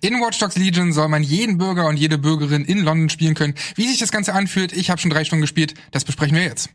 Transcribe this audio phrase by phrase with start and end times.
[0.00, 3.54] In Watch Dogs Legion soll man jeden Bürger und jede Bürgerin in London spielen können.
[3.74, 6.70] Wie sich das Ganze anfühlt, ich habe schon drei Stunden gespielt, das besprechen wir jetzt.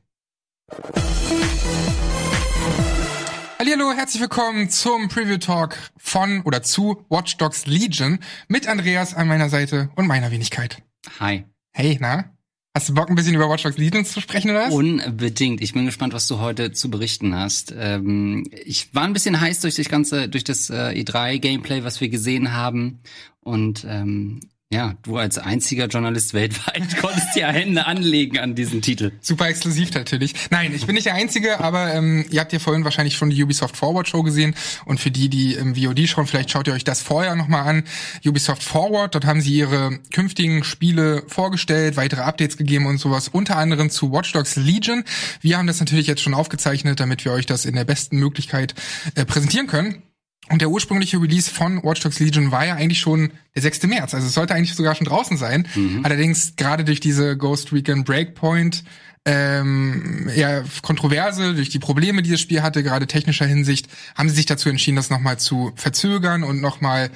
[3.59, 9.27] Hallo, herzlich willkommen zum Preview Talk von oder zu Watch Dogs Legion mit Andreas an
[9.27, 10.81] meiner Seite und meiner Wenigkeit.
[11.19, 11.45] Hi.
[11.73, 12.36] Hey, na?
[12.77, 14.71] Hast du Bock, ein bisschen über Watch Dogs Legion zu sprechen, oder?
[14.71, 15.61] Unbedingt.
[15.61, 17.73] Ich bin gespannt, was du heute zu berichten hast.
[17.75, 22.09] Ähm, ich war ein bisschen heiß durch das ganze, durch das äh, E3-Gameplay, was wir
[22.09, 22.99] gesehen haben.
[23.39, 29.13] Und ähm, ja, du als einziger Journalist weltweit konntest ja Hände anlegen an diesen Titel.
[29.21, 30.33] Super exklusiv natürlich.
[30.49, 33.41] Nein, ich bin nicht der Einzige, aber ähm, ihr habt ja vorhin wahrscheinlich schon die
[33.41, 34.55] Ubisoft Forward Show gesehen.
[34.83, 37.83] Und für die, die im VOD schauen, vielleicht schaut ihr euch das vorher nochmal an.
[38.25, 43.55] Ubisoft Forward, dort haben sie ihre künftigen Spiele vorgestellt, weitere Updates gegeben und sowas, unter
[43.57, 45.05] anderem zu Watch Dogs Legion.
[45.39, 48.75] Wir haben das natürlich jetzt schon aufgezeichnet, damit wir euch das in der besten Möglichkeit
[49.15, 50.03] äh, präsentieren können.
[50.49, 53.83] Und der ursprüngliche Release von Watch Dogs Legion war ja eigentlich schon der 6.
[53.83, 54.13] März.
[54.13, 55.67] Also es sollte eigentlich sogar schon draußen sein.
[55.75, 56.01] Mhm.
[56.03, 58.83] Allerdings gerade durch diese Ghost Recon Breakpoint
[59.25, 64.35] ähm, ja, Kontroverse, durch die Probleme, die das Spiel hatte, gerade technischer Hinsicht, haben sie
[64.35, 67.11] sich dazu entschieden, das nochmal zu verzögern und nochmal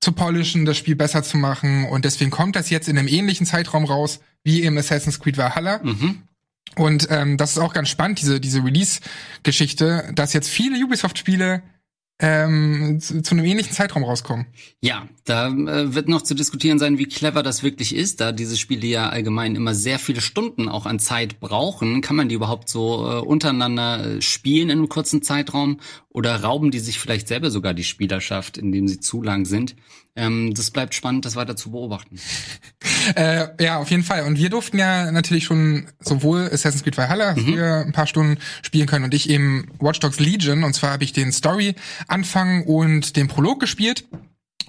[0.00, 1.86] zu polischen, das Spiel besser zu machen.
[1.86, 5.80] Und deswegen kommt das jetzt in einem ähnlichen Zeitraum raus wie im Assassin's Creed Valhalla.
[5.82, 6.22] Mhm.
[6.76, 11.62] Und ähm, das ist auch ganz spannend, diese, diese Release-Geschichte, dass jetzt viele Ubisoft-Spiele
[12.18, 14.46] ähm, zu, zu einem ähnlichen Zeitraum rauskommen.
[14.80, 18.56] Ja, da äh, wird noch zu diskutieren sein, wie clever das wirklich ist, da diese
[18.56, 22.00] Spiele ja allgemein immer sehr viele Stunden auch an Zeit brauchen.
[22.00, 25.80] Kann man die überhaupt so äh, untereinander äh, spielen in einem kurzen Zeitraum
[26.16, 29.76] oder rauben die sich vielleicht selber sogar die Spielerschaft, indem sie zu lang sind?
[30.16, 32.18] Ähm, das bleibt spannend, das weiter zu beobachten.
[33.16, 34.22] äh, ja, auf jeden Fall.
[34.22, 37.52] Und wir durften ja natürlich schon sowohl Assassin's Creed Valhalla mhm.
[37.52, 40.64] für ein paar Stunden spielen können und ich eben Watch Dogs Legion.
[40.64, 44.08] Und zwar habe ich den Story-Anfang und den Prolog gespielt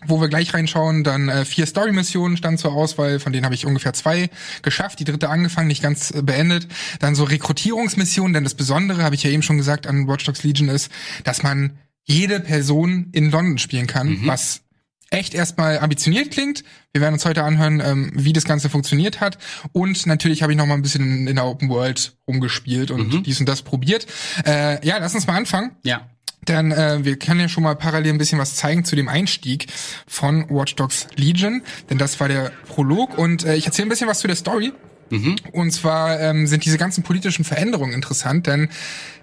[0.06, 3.66] wo wir gleich reinschauen, dann äh, vier Story-Missionen standen zur Auswahl, von denen habe ich
[3.66, 4.30] ungefähr zwei
[4.62, 6.67] geschafft, die dritte angefangen, nicht ganz äh, beendet.
[7.00, 10.44] Dann so Rekrutierungsmissionen, denn das Besondere, habe ich ja eben schon gesagt, an Watch Dogs
[10.44, 10.91] Legion ist,
[11.24, 14.28] dass man jede Person in London spielen kann, mhm.
[14.28, 14.62] was
[15.09, 16.63] echt erstmal ambitioniert klingt.
[16.91, 19.38] Wir werden uns heute anhören, ähm, wie das Ganze funktioniert hat.
[19.72, 23.24] Und natürlich habe ich noch mal ein bisschen in der Open World rumgespielt und mhm.
[23.24, 24.06] dies und das probiert.
[24.46, 25.72] Äh, ja, lass uns mal anfangen.
[25.84, 26.09] Ja.
[26.47, 29.68] Denn äh, wir können ja schon mal parallel ein bisschen was zeigen zu dem Einstieg
[30.08, 31.62] von Watch Dogs Legion.
[31.90, 33.18] Denn das war der Prolog.
[33.18, 34.74] Und äh, ich erzähle ein bisschen was zu der Story.
[35.09, 35.36] Mhm.
[35.52, 38.69] Und zwar ähm, sind diese ganzen politischen Veränderungen interessant, denn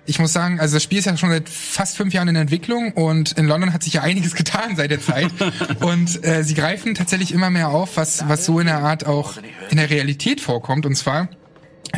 [0.07, 2.93] ich muss sagen, also das Spiel ist ja schon seit fast fünf Jahren in Entwicklung
[2.93, 5.31] und in London hat sich ja einiges getan seit der Zeit.
[5.81, 9.35] und äh, sie greifen tatsächlich immer mehr auf, was, was so in der Art auch
[9.71, 10.87] in der Realität vorkommt.
[10.87, 11.29] Und zwar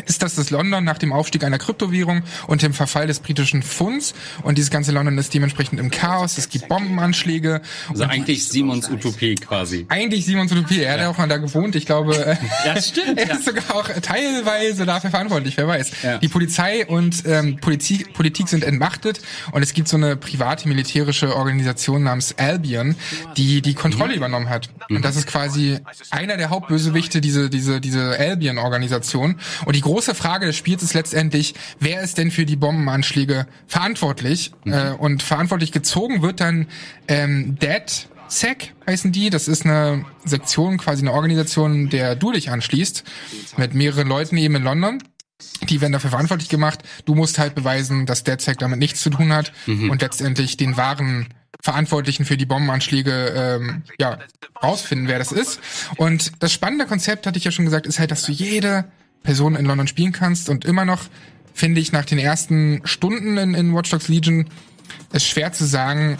[0.06, 4.14] ist das das London nach dem Aufstieg einer Kryptowährung und dem Verfall des britischen Pfunds.
[4.42, 6.38] Und dieses ganze London ist dementsprechend im Chaos.
[6.38, 7.62] Es gibt Bombenanschläge.
[7.88, 9.86] Also eigentlich Simons Utopie quasi.
[9.88, 10.82] Eigentlich Simons Utopie.
[10.82, 11.76] Er hat ja auch mal da gewohnt.
[11.76, 12.36] Ich glaube, äh,
[12.66, 15.56] ja, stimmt, er ist sogar auch teilweise dafür verantwortlich.
[15.56, 15.90] Wer weiß.
[16.02, 16.18] Ja.
[16.18, 19.20] Die Polizei und ähm, Politik, Politik sind entmachtet.
[19.52, 22.96] Und es gibt so eine private militärische Organisation namens Albion,
[23.36, 24.16] die die Kontrolle mhm.
[24.16, 24.68] übernommen hat.
[24.88, 25.78] Und das ist quasi
[26.10, 29.36] einer der Hauptbösewichte, diese, diese, diese Albion-Organisation.
[29.64, 34.52] Und die große Frage des Spiels ist letztendlich, wer ist denn für die Bombenanschläge verantwortlich?
[34.64, 34.72] Mhm.
[34.72, 36.66] Äh, und verantwortlich gezogen wird dann
[37.06, 39.30] ähm, Dead SEC heißen die.
[39.30, 43.04] Das ist eine Sektion, quasi eine Organisation, der du dich anschließt,
[43.58, 45.02] mit mehreren Leuten eben in London.
[45.68, 46.80] Die werden dafür verantwortlich gemacht.
[47.04, 49.90] Du musst halt beweisen, dass DedSec damit nichts zu tun hat mhm.
[49.90, 51.28] und letztendlich den wahren
[51.62, 54.18] Verantwortlichen für die Bombenanschläge ähm, ja
[54.60, 55.60] rausfinden, wer das ist.
[55.96, 58.86] Und das spannende Konzept, hatte ich ja schon gesagt, ist halt, dass du jede
[59.26, 60.48] Personen in London spielen kannst.
[60.48, 61.02] Und immer noch
[61.52, 64.46] finde ich nach den ersten Stunden in, in Watch Dogs Legion
[65.12, 66.18] es schwer zu sagen,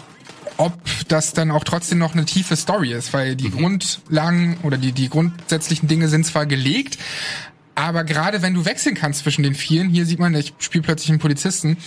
[0.57, 0.73] ob
[1.07, 3.57] das dann auch trotzdem noch eine tiefe Story ist, weil die mhm.
[3.57, 6.97] Grundlagen oder die, die grundsätzlichen Dinge sind zwar gelegt,
[7.75, 11.11] aber gerade wenn du wechseln kannst zwischen den vielen, hier sieht man, ich spiele plötzlich
[11.11, 11.77] einen Polizisten,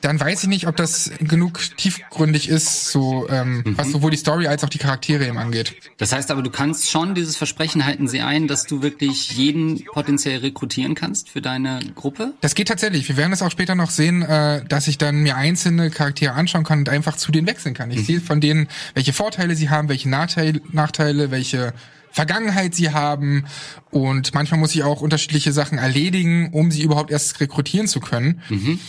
[0.00, 3.78] dann weiß ich nicht, ob das genug tiefgründig ist, so ähm, mhm.
[3.78, 5.74] was sowohl die Story als auch die Charaktere eben angeht.
[5.98, 9.84] Das heißt aber, du kannst schon dieses Versprechen halten sie ein, dass du wirklich jeden
[9.84, 12.34] potenziell rekrutieren kannst für deine Gruppe?
[12.40, 13.08] Das geht tatsächlich.
[13.08, 16.64] Wir werden es auch später noch sehen, äh, dass ich dann mir einzelne Charaktere anschauen
[16.64, 17.90] kann und einfach zu denen wechseln kann.
[17.90, 18.04] Ich mhm.
[18.04, 21.72] sehe von denen, welche Vorteile sie haben, welche Nachteile, Nachteile welche
[22.10, 23.44] Vergangenheit sie haben
[23.90, 28.40] und manchmal muss ich auch unterschiedliche Sachen erledigen, um sie überhaupt erst rekrutieren zu können.
[28.48, 28.80] Mhm.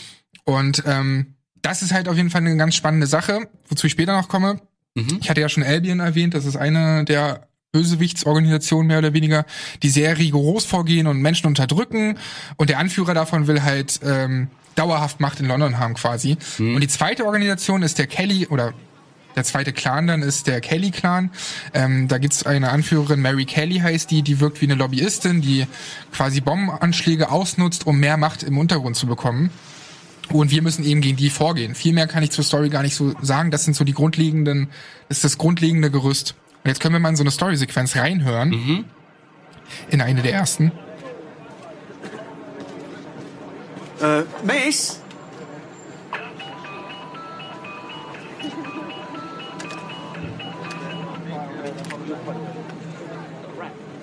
[0.48, 4.16] Und ähm, das ist halt auf jeden Fall eine ganz spannende Sache, wozu ich später
[4.16, 4.62] noch komme.
[4.96, 5.18] Mhm.
[5.20, 9.46] Ich hatte ja schon Albion erwähnt, das ist eine der Bösewichtsorganisationen mehr oder weniger,
[9.84, 12.18] die sehr rigoros vorgehen und Menschen unterdrücken.
[12.56, 16.38] Und der Anführer davon will halt ähm, dauerhaft Macht in London haben quasi.
[16.60, 16.76] Mhm.
[16.76, 18.74] Und die zweite Organisation ist der Kelly oder
[19.36, 21.30] der zweite Clan dann ist der Kelly-Clan.
[21.74, 25.68] Ähm, da gibt's eine Anführerin, Mary Kelly heißt die, die wirkt wie eine Lobbyistin, die
[26.14, 29.52] quasi Bombenanschläge ausnutzt, um mehr Macht im Untergrund zu bekommen.
[30.38, 31.74] Und wir müssen eben gegen die vorgehen.
[31.74, 33.50] Viel mehr kann ich zur Story gar nicht so sagen.
[33.50, 34.70] Das sind so die grundlegenden,
[35.10, 36.36] das ist das grundlegende Gerüst.
[36.64, 38.50] Und jetzt können wir mal in so eine Story-Sequenz reinhören.
[38.50, 38.86] Mhm.
[39.90, 40.72] In eine der ersten.
[44.00, 45.02] Uh, Miss?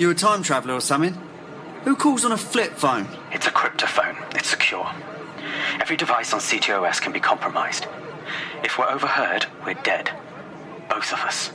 [0.01, 1.17] You a time traveller or something?
[1.85, 3.07] Who calls on a flip phone?
[3.33, 4.04] It's a cryptophone.
[5.85, 7.87] Every device on CTOS can be compromised.
[8.63, 10.11] If we're overheard, we're dead.
[10.89, 11.51] Both of us.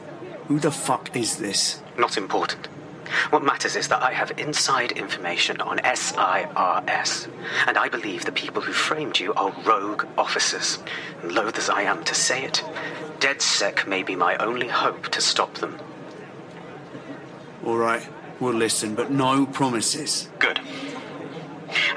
[0.48, 1.82] Who the fuck is this?
[1.98, 2.68] Not important.
[3.32, 7.28] What matters is that I have inside information on SIRS,
[7.66, 10.78] and I believe the people who framed you are rogue officers.
[11.24, 12.64] And loath as I am to say it,
[13.18, 15.80] DedSec may be my only hope to stop them.
[17.66, 18.08] All right,
[18.40, 20.30] we'll listen, but no promises.
[20.38, 20.60] Good.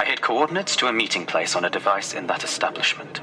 [0.01, 3.23] I hid coordinates to a meeting place on a device in that establishment.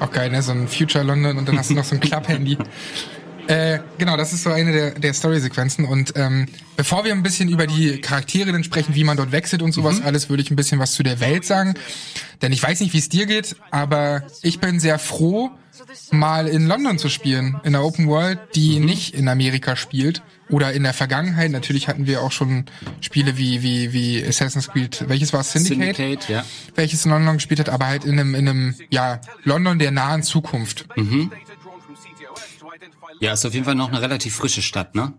[0.00, 0.42] Auch geil, ne?
[0.42, 2.58] So ein Future London und dann hast du noch so ein Club-Handy.
[3.46, 5.84] Äh, genau, das ist so eine der, der Story-Sequenzen.
[5.84, 6.46] Und ähm,
[6.76, 10.00] bevor wir ein bisschen über die Charaktere dann sprechen, wie man dort wechselt und sowas
[10.00, 10.06] mhm.
[10.06, 11.74] alles, würde ich ein bisschen was zu der Welt sagen.
[12.42, 15.50] Denn ich weiß nicht, wie es dir geht, aber ich bin sehr froh,
[16.10, 18.86] mal in London zu spielen, in der Open World, die mhm.
[18.86, 20.22] nicht in Amerika spielt.
[20.50, 22.66] Oder in der Vergangenheit, natürlich hatten wir auch schon
[23.00, 25.52] Spiele wie, wie, wie Assassin's Creed, welches war es?
[25.52, 25.96] Syndicate?
[25.96, 26.44] Syndicate, ja.
[26.74, 30.22] Welches in London gespielt hat, aber halt in einem, in einem, ja, London der nahen
[30.22, 30.86] Zukunft.
[30.96, 31.32] Mhm.
[33.20, 35.14] Ja, ist auf jeden Fall noch eine relativ frische Stadt, ne?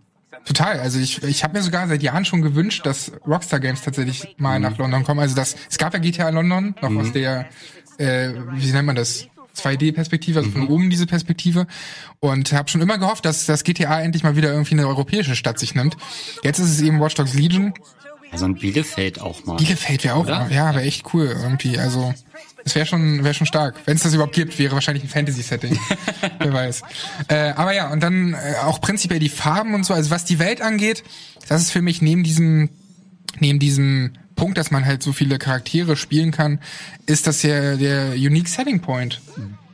[0.45, 0.79] Total.
[0.79, 4.59] Also ich, ich habe mir sogar seit Jahren schon gewünscht, dass Rockstar Games tatsächlich mal
[4.59, 4.65] mhm.
[4.65, 5.19] nach London kommen.
[5.19, 6.99] Also das, es gab ja GTA London, noch mhm.
[6.99, 7.49] aus der,
[7.97, 9.27] äh, wie nennt man das?
[9.55, 10.53] 2D-Perspektive, also mhm.
[10.53, 11.67] von oben diese Perspektive.
[12.19, 15.59] Und habe schon immer gehofft, dass das GTA endlich mal wieder irgendwie eine europäische Stadt
[15.59, 15.97] sich nimmt.
[16.43, 17.73] Jetzt ist es eben Watch Dogs Legion.
[18.31, 19.55] Also ein Bielefeld auch mal.
[19.55, 20.47] Bielefeld wäre auch, Oder?
[20.49, 21.77] ja, wäre echt cool irgendwie.
[21.77, 22.13] Also
[22.65, 23.75] es wäre schon, wäre schon stark.
[23.85, 25.79] Wenn es das überhaupt gibt, wäre wahrscheinlich ein Fantasy-Setting.
[26.39, 26.81] Wer weiß.
[27.27, 29.93] Äh, aber ja, und dann äh, auch prinzipiell die Farben und so.
[29.93, 31.03] Also was die Welt angeht,
[31.47, 32.69] das ist für mich neben diesem,
[33.39, 36.59] neben diesem Punkt, dass man halt so viele Charaktere spielen kann,
[37.05, 39.21] ist das ja der Unique Selling Point.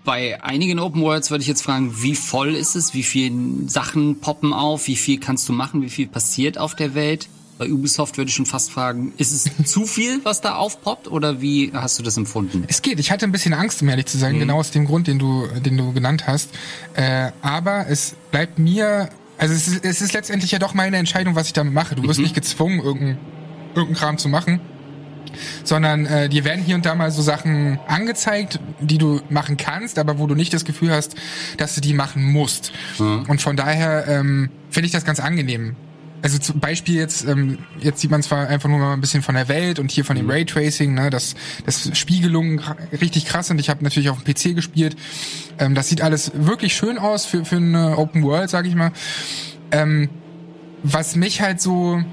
[0.03, 2.93] Bei einigen Open Worlds würde ich jetzt fragen, wie voll ist es?
[2.93, 4.87] Wie viele Sachen poppen auf?
[4.87, 5.81] Wie viel kannst du machen?
[5.83, 7.29] Wie viel passiert auf der Welt?
[7.59, 11.41] Bei Ubisoft würde ich schon fast fragen, ist es zu viel, was da aufpoppt oder
[11.41, 12.63] wie hast du das empfunden?
[12.67, 12.99] Es geht.
[12.99, 14.39] Ich hatte ein bisschen Angst, um ehrlich zu sein, mhm.
[14.39, 16.49] genau aus dem Grund, den du, den du genannt hast.
[16.95, 21.35] Äh, aber es bleibt mir, also es ist, es ist letztendlich ja doch meine Entscheidung,
[21.35, 21.93] was ich damit mache.
[21.93, 22.23] Du wirst mhm.
[22.23, 23.19] nicht gezwungen, irgendein,
[23.75, 24.61] irgendein Kram zu machen
[25.63, 29.99] sondern äh, dir werden hier und da mal so Sachen angezeigt, die du machen kannst,
[29.99, 31.15] aber wo du nicht das Gefühl hast,
[31.57, 32.71] dass du die machen musst.
[32.99, 33.25] Mhm.
[33.27, 35.75] Und von daher ähm, finde ich das ganz angenehm.
[36.23, 39.33] Also zum Beispiel jetzt, ähm, jetzt sieht man zwar einfach nur mal ein bisschen von
[39.33, 40.31] der Welt und hier von dem mhm.
[40.31, 41.33] Raytracing, ne, dass
[41.65, 42.61] das Spiegelungen
[43.01, 43.59] richtig krass sind.
[43.59, 44.95] Ich habe natürlich auf dem PC gespielt.
[45.57, 48.91] Ähm, das sieht alles wirklich schön aus für, für eine Open World, sag ich mal.
[49.71, 50.09] Ähm,
[50.83, 52.03] was mich halt so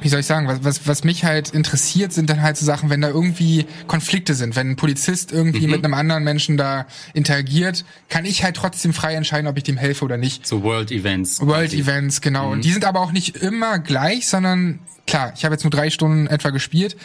[0.00, 2.90] wie soll ich sagen, was, was, was mich halt interessiert, sind dann halt so Sachen,
[2.90, 5.72] wenn da irgendwie Konflikte sind, wenn ein Polizist irgendwie mhm.
[5.72, 9.76] mit einem anderen Menschen da interagiert, kann ich halt trotzdem frei entscheiden, ob ich dem
[9.76, 10.46] helfe oder nicht.
[10.46, 11.40] So World Events.
[11.40, 12.46] World Events, genau.
[12.46, 12.52] Mhm.
[12.52, 15.90] Und die sind aber auch nicht immer gleich, sondern klar, ich habe jetzt nur drei
[15.90, 16.96] Stunden etwa gespielt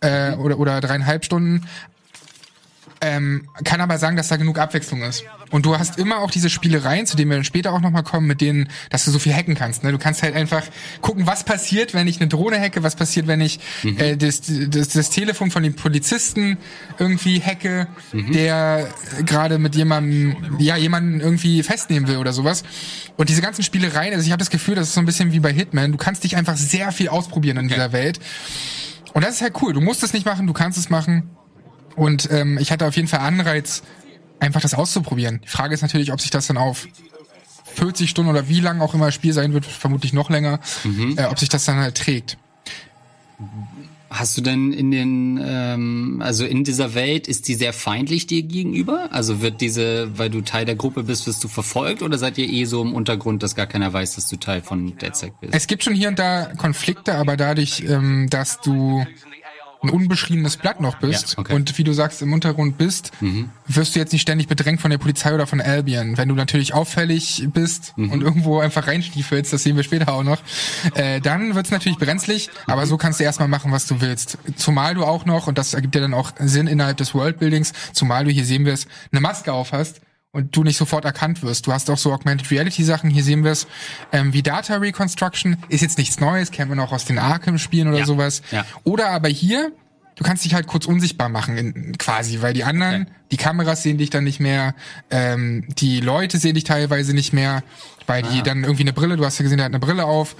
[0.00, 1.66] äh, oder, oder dreieinhalb Stunden,
[3.02, 5.24] ähm, kann aber sagen, dass da genug Abwechslung ist.
[5.50, 8.28] Und du hast immer auch diese Spielereien, zu denen wir dann später auch nochmal kommen,
[8.28, 9.82] mit denen, dass du so viel hacken kannst.
[9.82, 9.90] Ne?
[9.90, 10.62] Du kannst halt einfach
[11.00, 13.98] gucken, was passiert, wenn ich eine Drohne hacke, was passiert, wenn ich mhm.
[13.98, 16.58] äh, das, das, das Telefon von dem Polizisten
[16.98, 18.30] irgendwie hacke, mhm.
[18.30, 18.88] der
[19.26, 22.62] gerade mit jemandem, ja, jemanden irgendwie festnehmen will oder sowas.
[23.16, 25.40] Und diese ganzen Spielereien, also ich habe das Gefühl, das ist so ein bisschen wie
[25.40, 25.90] bei Hitman.
[25.90, 27.74] Du kannst dich einfach sehr viel ausprobieren in okay.
[27.74, 28.20] dieser Welt.
[29.12, 29.72] Und das ist halt cool.
[29.72, 31.30] Du musst es nicht machen, du kannst es machen.
[32.02, 33.84] Und ähm, ich hatte auf jeden Fall Anreiz,
[34.40, 35.40] einfach das auszuprobieren.
[35.44, 36.88] Die Frage ist natürlich, ob sich das dann auf
[37.76, 41.16] 40 Stunden oder wie lang auch immer das Spiel sein wird, vermutlich noch länger, mhm.
[41.16, 42.38] äh, ob sich das dann halt trägt.
[44.10, 48.42] Hast du denn in den, ähm, also in dieser Welt, ist die sehr feindlich dir
[48.42, 49.08] gegenüber?
[49.12, 52.48] Also wird diese, weil du Teil der Gruppe bist, wirst du verfolgt oder seid ihr
[52.48, 55.54] eh so im Untergrund, dass gar keiner weiß, dass du Teil von DedSec bist?
[55.54, 59.06] Es gibt schon hier und da Konflikte, aber dadurch, ähm, dass du
[59.82, 61.54] ein unbeschriebenes Blatt noch bist Ja, okay.
[61.54, 63.10] und wie du sagst, im Untergrund bist,
[63.66, 66.16] wirst du jetzt nicht ständig bedrängt von der Polizei oder von Albion.
[66.16, 70.40] Wenn du natürlich auffällig bist und irgendwo einfach reinstiefelst, das sehen wir später auch noch,
[70.94, 74.38] äh, dann wird's natürlich brenzlig, aber so kannst du erstmal machen, was du willst.
[74.56, 78.24] Zumal du auch noch, und das ergibt ja dann auch Sinn innerhalb des Worldbuildings, zumal
[78.24, 80.00] du, hier sehen wir es, eine Maske auf hast,
[80.32, 81.66] und du nicht sofort erkannt wirst.
[81.66, 83.66] Du hast auch so Augmented Reality Sachen, hier sehen wir es,
[84.12, 87.98] ähm, wie Data Reconstruction, ist jetzt nichts Neues, kennt man auch aus den Arkham-Spielen oder
[87.98, 88.06] Ja.
[88.06, 88.42] sowas.
[88.50, 88.64] Ja.
[88.84, 89.72] Oder aber hier,
[90.16, 93.12] du kannst dich halt kurz unsichtbar machen, in, quasi, weil die anderen, Okay.
[93.30, 94.74] die Kameras sehen dich dann nicht mehr,
[95.10, 97.62] ähm, die Leute sehen dich teilweise nicht mehr,
[98.06, 98.28] weil Ah.
[98.32, 100.34] die dann irgendwie eine Brille, du hast ja gesehen, der hat eine Brille auf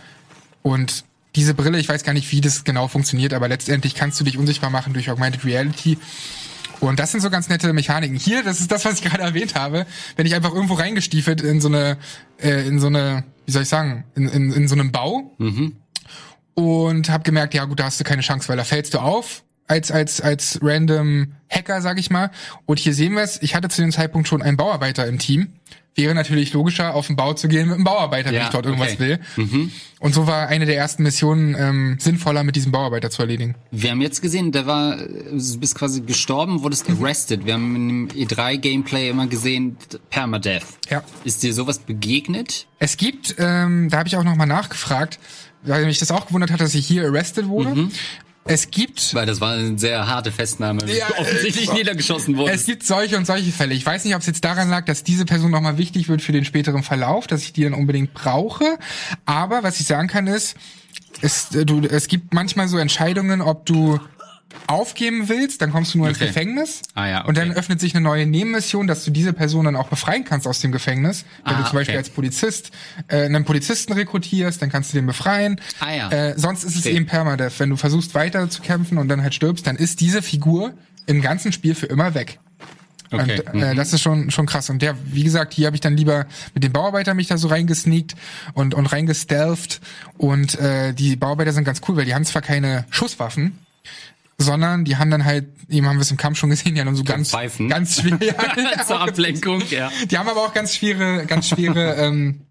[0.63, 1.05] und
[1.37, 4.37] diese Brille, ich weiß gar nicht, wie das genau funktioniert, aber letztendlich kannst du dich
[4.39, 5.99] unsichtbar machen durch Augmented Reality.
[6.83, 8.17] Und das sind so ganz nette Mechaniken.
[8.17, 9.87] Hier, das ist das, was ich gerade erwähnt habe.
[10.17, 11.97] Wenn ich einfach irgendwo reingestiefelt in so eine,
[12.39, 15.33] äh, in so eine, wie soll ich sagen, in, in, in so einem Bau
[16.55, 19.45] und habe gemerkt, ja gut, da hast du keine Chance, weil da fällst du auf
[19.69, 22.31] als als als random Hacker, sag ich mal.
[22.67, 23.41] Und hier sehen wir es.
[23.43, 25.53] Ich hatte zu dem Zeitpunkt schon einen Bauarbeiter im Team.
[25.95, 28.65] Wäre natürlich logischer, auf den Bau zu gehen mit einem Bauarbeiter, wenn Ja, ich dort
[28.65, 29.19] irgendwas okay.
[29.37, 29.71] will.
[30.01, 33.55] Und so war eine der ersten Missionen ähm, sinnvoller, mit diesem Bauarbeiter zu erledigen.
[33.71, 37.05] Wir haben jetzt gesehen, der war, du bist quasi gestorben, wurdest Mhm.
[37.05, 37.45] arrested.
[37.45, 39.77] Wir haben im E3-Gameplay immer gesehen,
[40.09, 40.65] Permadeath.
[40.91, 41.03] Ja.
[41.25, 42.67] Ist dir sowas begegnet?
[42.79, 45.19] Es gibt, ähm, da habe ich auch nochmal nachgefragt,
[45.65, 47.89] weil mich das auch gewundert hat, dass ich hier arrested wurde.
[48.45, 52.53] Es gibt Weil das war eine sehr harte Festnahme, Ja, offensichtlich äh, niedergeschossen wurde.
[52.53, 53.75] Es gibt solche und solche Fälle.
[53.75, 56.33] Ich weiß nicht, ob es jetzt daran lag, dass diese Person nochmal wichtig wird für
[56.33, 58.79] den späteren Verlauf, dass ich die dann unbedingt brauche.
[59.27, 60.57] Aber was ich sagen kann ist,
[61.21, 64.01] es, äh, du, es gibt manchmal so Entscheidungen, ob du
[64.67, 66.29] aufgeben willst, dann kommst du nur ins Okay.
[66.29, 66.83] Gefängnis.
[66.95, 67.59] Ah ja, Und dann okay.
[67.59, 70.73] öffnet sich eine neue Nebenmission, dass du diese Person dann auch befreien kannst aus dem
[70.73, 71.25] Gefängnis.
[71.45, 71.99] Wenn Ah, du zum Beispiel okay.
[71.99, 72.71] als Polizist
[73.09, 75.61] äh, einen Polizisten rekrutierst, dann kannst du den befreien.
[75.81, 76.11] Ah ja.
[76.11, 77.59] äh, sonst ist es eben Permadeath.
[77.59, 80.73] Wenn du versuchst weiter zu kämpfen und dann halt stirbst, dann ist diese Figur
[81.07, 82.39] im ganzen Spiel für immer weg.
[83.11, 83.43] Okay.
[83.53, 84.71] Und äh, das ist schon schon krass.
[84.71, 87.49] Und der, wie gesagt, hier habe ich dann lieber mit dem Bauarbeiter mich da so
[87.49, 88.15] reingesneakt
[88.55, 89.83] und und reingestelft.
[90.17, 93.59] Und äh, die Bauarbeiter sind ganz cool, weil die haben zwar keine Schusswaffen,
[94.43, 96.95] sondern die haben dann halt, eben haben wir es im Kampf schon gesehen, die haben
[96.97, 97.69] so ganz Pfeifen.
[97.69, 98.19] ganz schwer,
[98.77, 99.91] ja, Zur Ablenkung, ja.
[100.11, 102.43] Die haben aber auch ganz schwere, ganz schwere ähm,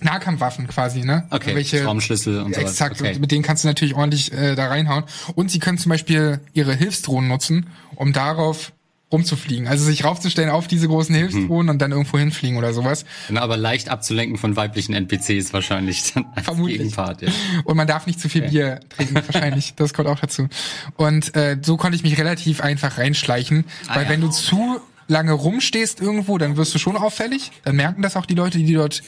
[0.00, 1.26] Nahkampfwaffen quasi, ne?
[1.30, 2.70] Okay, Welche, Schraubenschlüssel und sowas.
[2.70, 3.18] Exakt, Okay.
[3.20, 5.04] mit denen kannst du natürlich ordentlich äh, da reinhauen.
[5.34, 8.72] Und sie können zum Beispiel ihre Hilfsdrohnen nutzen, um darauf
[9.12, 9.68] rumzufliegen.
[9.68, 13.04] Also sich raufzustellen auf diese großen Hilfsdrohnen und dann irgendwo hinfliegen oder sowas.
[13.28, 16.78] Genau, aber leicht abzulenken von weiblichen NPCs wahrscheinlich dann als Vermutlich.
[16.78, 17.28] Gegenpart, ja.
[17.64, 19.74] Und man darf nicht zu viel Bier trinken, wahrscheinlich.
[19.82, 20.48] Das kommt auch dazu.
[20.96, 24.10] Und äh, so konnte ich mich relativ einfach reinschleichen, Ah, weil ja.
[24.10, 27.50] wenn du zu lange rumstehst irgendwo, dann wirst du schon auffällig.
[27.64, 29.02] Dann merken das auch die Leute, die dort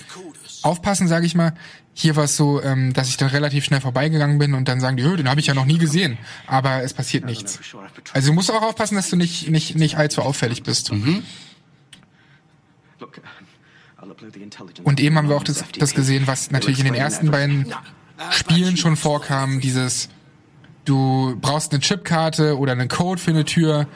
[0.65, 1.55] aufpassen, sage ich mal.
[1.93, 4.97] Hier war es so, ähm, dass ich dann relativ schnell vorbeigegangen bin und dann sagen
[4.97, 6.19] die, "Hö, den habe ich ja noch nie gesehen.
[6.47, 7.61] Aber es passiert nichts.
[8.13, 10.93] Also du musst auch aufpassen, dass du nicht, nicht, nicht allzu auffällig bist.
[10.93, 11.23] Mhm.
[14.85, 17.73] Und eben haben wir auch das, das gesehen, was natürlich in den ersten beiden
[18.31, 20.09] Spielen schon vorkam, dieses,
[20.85, 23.87] du brauchst eine Chipkarte oder einen Code für eine Tür,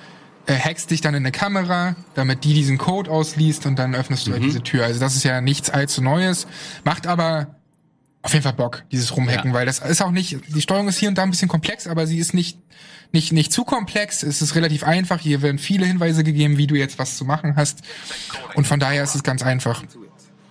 [0.49, 4.27] äh, hackst dich dann in eine Kamera, damit die diesen Code ausliest und dann öffnest
[4.27, 4.85] du halt diese Tür.
[4.85, 6.47] Also das ist ja nichts allzu Neues,
[6.85, 7.55] macht aber
[8.23, 9.57] auf jeden Fall Bock, dieses Rumhacken, Ja.
[9.57, 12.07] weil das ist auch nicht, die Steuerung ist hier und da ein bisschen komplex, aber
[12.07, 12.59] sie ist nicht,
[13.13, 16.75] nicht, nicht zu komplex, es ist relativ einfach, hier werden viele Hinweise gegeben, wie du
[16.75, 17.81] jetzt was zu machen hast
[18.55, 19.85] und von daher ist es ganz einfach.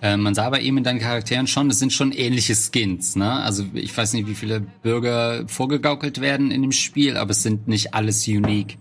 [0.00, 3.32] Äh, man sah bei ihm in deinen Charakteren schon, es sind schon ähnliche Skins, ne?
[3.32, 7.66] Also ich weiß nicht, wie viele Bürger vorgegaukelt werden in dem Spiel, aber es sind
[7.68, 8.78] nicht alles unique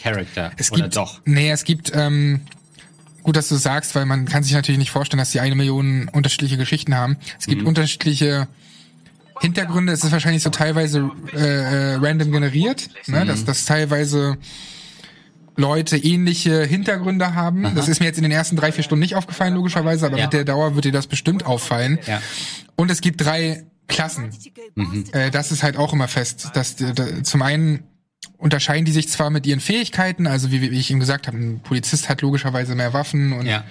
[0.00, 0.52] Character.
[0.56, 1.20] Es Oder gibt, doch?
[1.24, 2.40] Nee, es gibt, ähm,
[3.22, 6.08] gut, dass du sagst, weil man kann sich natürlich nicht vorstellen, dass die eine Million
[6.08, 7.16] unterschiedliche Geschichten haben.
[7.38, 8.48] Es gibt unterschiedliche
[9.40, 9.92] Hintergründe.
[9.92, 13.24] Es ist wahrscheinlich so teilweise äh, äh, random generiert, ne?
[13.26, 14.36] dass das teilweise
[15.56, 17.74] Leute ähnliche Hintergründe haben.
[17.74, 20.24] Das ist mir jetzt in den ersten drei, vier Stunden nicht aufgefallen, logischerweise, aber Ja.
[20.24, 21.98] mit der Dauer wird dir das bestimmt auffallen.
[22.06, 22.22] Ja.
[22.76, 24.30] Und es gibt drei Klassen.
[25.12, 26.50] Äh, das ist halt auch immer fest.
[26.54, 27.82] Dass, äh, da, zum einen
[28.38, 31.60] unterscheiden die sich zwar mit ihren Fähigkeiten, also wie, wie ich eben gesagt habe, ein
[31.60, 33.64] Polizist hat logischerweise mehr Waffen und Ja.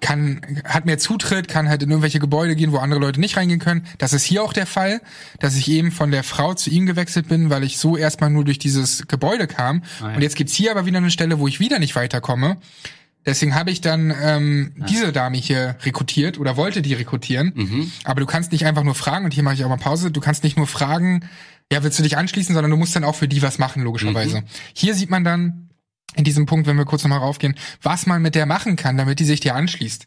[0.00, 3.58] kann hat mehr Zutritt, kann halt in irgendwelche Gebäude gehen, wo andere Leute nicht reingehen
[3.60, 3.84] können.
[3.98, 5.00] Das ist hier auch der Fall,
[5.40, 8.44] dass ich eben von der Frau zu ihm gewechselt bin, weil ich so erstmal nur
[8.44, 9.82] durch dieses Gebäude kam.
[10.00, 10.14] Ah, ja.
[10.16, 12.56] Und jetzt gibt's hier aber wieder eine Stelle, wo ich wieder nicht weiterkomme.
[13.26, 14.86] Deswegen habe ich dann ähm, Ah.
[14.88, 17.52] diese Dame hier rekrutiert oder wollte die rekrutieren.
[17.54, 17.92] Mhm.
[18.04, 20.20] Aber du kannst nicht einfach nur fragen, und hier mache ich auch mal Pause, du
[20.20, 21.28] kannst nicht nur fragen,
[21.72, 24.40] ja, willst du dich anschließen, sondern du musst dann auch für die was machen, logischerweise.
[24.40, 24.46] Mhm.
[24.72, 25.68] Hier sieht man dann
[26.14, 29.20] in diesem Punkt, wenn wir kurz nochmal raufgehen, was man mit der machen kann, damit
[29.20, 30.06] die sich dir anschließt.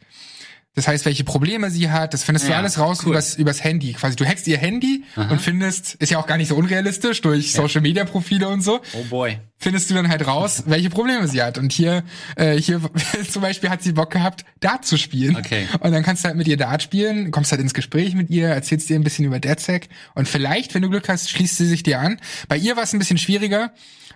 [0.73, 3.11] Das heißt, welche Probleme sie hat, das findest du Ja, alles raus cool.
[3.11, 3.91] übers, übers Handy.
[3.91, 7.51] Quasi, du hackst ihr Handy und findest, ist ja auch gar nicht so unrealistisch durch
[7.51, 9.37] Social Media Profile und so, Oh boy.
[9.57, 11.57] findest du dann halt raus, welche Probleme sie hat.
[11.57, 12.03] Und hier,
[12.37, 12.79] äh, hier
[13.29, 15.35] zum Beispiel hat sie Bock gehabt, Dart zu spielen.
[15.35, 15.67] Okay.
[15.81, 18.47] Und dann kannst du halt mit ihr Dart spielen, kommst halt ins Gespräch mit ihr,
[18.47, 21.83] erzählst ihr ein bisschen über DeadSec und vielleicht, wenn du Glück hast, schließt sie sich
[21.83, 22.17] dir an.
[22.47, 23.73] Bei ihr war es ein bisschen schwieriger,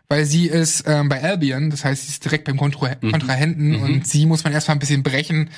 [0.08, 4.08] weil sie ist ähm, bei Albion, das heißt, sie ist direkt beim Kontra Kontrahenten und
[4.08, 5.50] sie muss man erstmal ein bisschen brechen,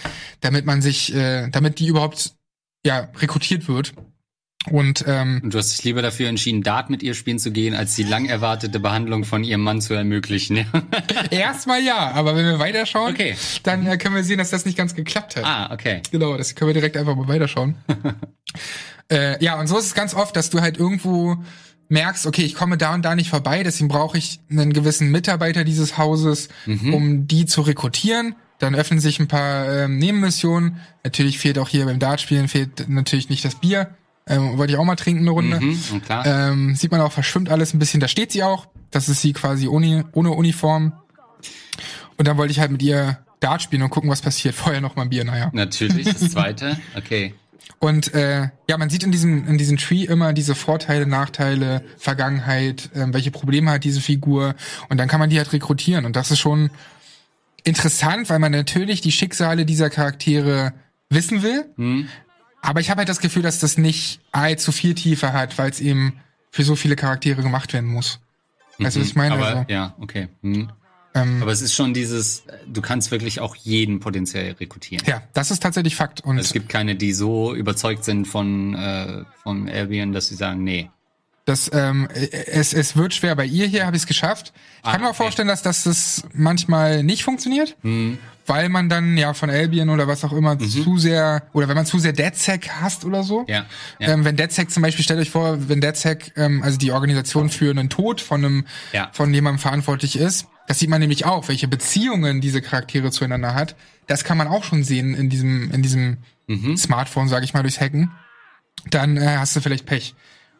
[0.41, 2.33] damit man sich, äh, damit die überhaupt
[2.85, 3.93] ja rekrutiert wird.
[4.69, 7.73] Und ähm, Und du hast dich lieber dafür entschieden, Dart mit ihr spielen zu gehen,
[7.73, 10.57] als die lang erwartete Behandlung von ihrem Mann zu ermöglichen.
[10.57, 10.65] Ja?
[11.31, 13.35] erstmal ja, aber wenn wir weiterschauen, Okay.
[13.63, 15.45] dann äh, können wir sehen, dass das nicht ganz geklappt hat.
[15.45, 16.01] ah, okay.
[16.11, 17.75] Genau, das können wir direkt einfach mal weiterschauen.
[19.11, 21.37] äh, ja, und so ist es ganz oft, dass du halt irgendwo
[21.89, 25.63] merkst, okay, ich komme da und da nicht vorbei, deswegen brauche ich einen gewissen Mitarbeiter
[25.63, 26.50] dieses Hauses,
[26.91, 28.36] um die zu rekrutieren.
[28.60, 30.77] Dann öffnen sich ein paar ähm, Nebenmissionen.
[31.03, 33.96] Natürlich fehlt auch hier beim Dartspielen fehlt natürlich nicht das Bier.
[34.25, 35.60] Ähm, wollte ich auch mal trinken eine Runde.
[35.60, 35.79] Mhm.
[36.25, 38.00] Ähm, sieht man auch, verschwimmt alles ein bisschen.
[38.00, 38.67] Da steht sie auch.
[38.91, 40.94] Das ist sie quasi ohne, ohne Uniform.
[42.17, 44.56] Und dann wollte ich halt mit ihr Dart spielen und gucken, was passiert.
[44.56, 45.50] Vorher noch mal ein Bier, naja.
[45.53, 46.79] Natürlich, das zweite.
[46.96, 47.36] Okay.
[47.79, 52.89] Und äh, ja, man sieht in diesem in diesem Tree immer diese Vorteile, Nachteile, Vergangenheit,
[52.95, 54.55] ähm, welche Probleme hat diese Figur
[54.89, 56.71] und dann kann man die halt rekrutieren und das ist schon
[57.63, 60.74] interessant, weil man natürlich die Schicksale dieser Charaktere
[61.09, 61.65] wissen will.
[61.75, 62.07] Hm.
[62.62, 65.79] Aber ich habe halt das Gefühl, dass das nicht allzu viel Tiefe hat, weil es
[65.79, 66.19] eben
[66.50, 68.19] für so viele Charaktere gemacht werden muss.
[68.79, 69.36] Weißt du, was ich meine?
[69.36, 70.29] Aber also, ja, okay.
[70.41, 70.69] Hm.
[71.17, 75.03] Ähm, Aber es ist schon dieses, du kannst wirklich auch jeden potenziell rekrutieren.
[75.07, 76.21] ja, das ist tatsächlich Fakt.
[76.21, 80.36] Und Also es gibt keine, die so überzeugt sind von, äh, von Albion, dass sie
[80.36, 80.89] sagen, nee.
[81.47, 83.33] Das, ähm, es, es wird schwer.
[83.35, 84.51] Bei ihr hier habe ich es geschafft.
[84.79, 85.23] Ich Ah, kann mir auch okay.
[85.23, 87.77] vorstellen, dass, dass das manchmal nicht funktioniert,
[88.45, 91.85] weil man dann ja von Albion oder was auch immer zu sehr, oder wenn man
[91.85, 93.45] zu sehr DedSec hasst oder so.
[93.47, 93.65] Ja,
[93.97, 94.09] ja.
[94.09, 97.69] Ähm, wenn DedSec zum Beispiel, stellt euch vor, wenn DedSec, ähm, also die Organisation für
[97.71, 99.09] einen Tod von einem, Ja.
[99.13, 103.77] von jemandem verantwortlich ist, das sieht man nämlich auch, welche Beziehungen diese Charaktere zueinander hat.
[104.07, 106.75] Das kann man auch schon sehen in diesem, in diesem Mhm.
[106.75, 108.11] Smartphone, sage ich mal, durchs Hacken.
[108.89, 110.13] Dann äh, hast du vielleicht Pech.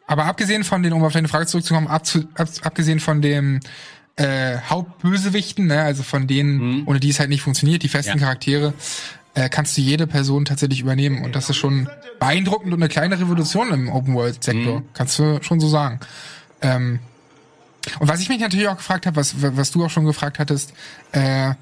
[0.08, 3.60] Aber abgesehen von den, um auf deine Frage zurückzukommen, abzu, ab, abgesehen von dem
[4.16, 8.18] äh, Hauptbösewichten, ne, also von denen, ohne die es halt nicht funktioniert, die festen Mhm.
[8.18, 8.24] Ja.
[8.24, 8.74] Charaktere,
[9.34, 11.22] äh, kannst du jede Person tatsächlich übernehmen.
[11.22, 14.80] Und das ist schon beeindruckend und eine kleine Revolution im Open-World-Sektor.
[14.80, 14.84] Mhm.
[14.94, 16.00] Kannst du schon so sagen.
[16.62, 16.98] Ähm,
[18.00, 20.72] und was ich mich natürlich auch gefragt habe, was, was du auch schon gefragt hattest,
[21.12, 21.52] äh,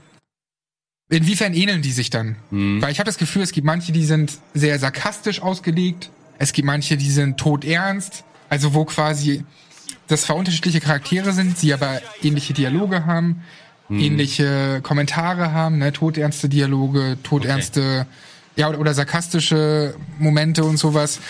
[1.11, 2.37] inwiefern ähneln die sich dann?
[2.81, 6.67] Weil ich habe das Gefühl, es gibt manche, die sind sehr sarkastisch ausgelegt, es gibt
[6.67, 9.45] manche, die sind todernst, also wo quasi
[10.09, 13.43] das zwar unterschiedliche Charaktere sind, sie aber ähnliche Dialoge haben,
[13.91, 18.07] ähnliche Kommentare haben, ne, todernste Dialoge, todernste,
[18.57, 21.21] ja, oder, oder sarkastische Momente und sowas.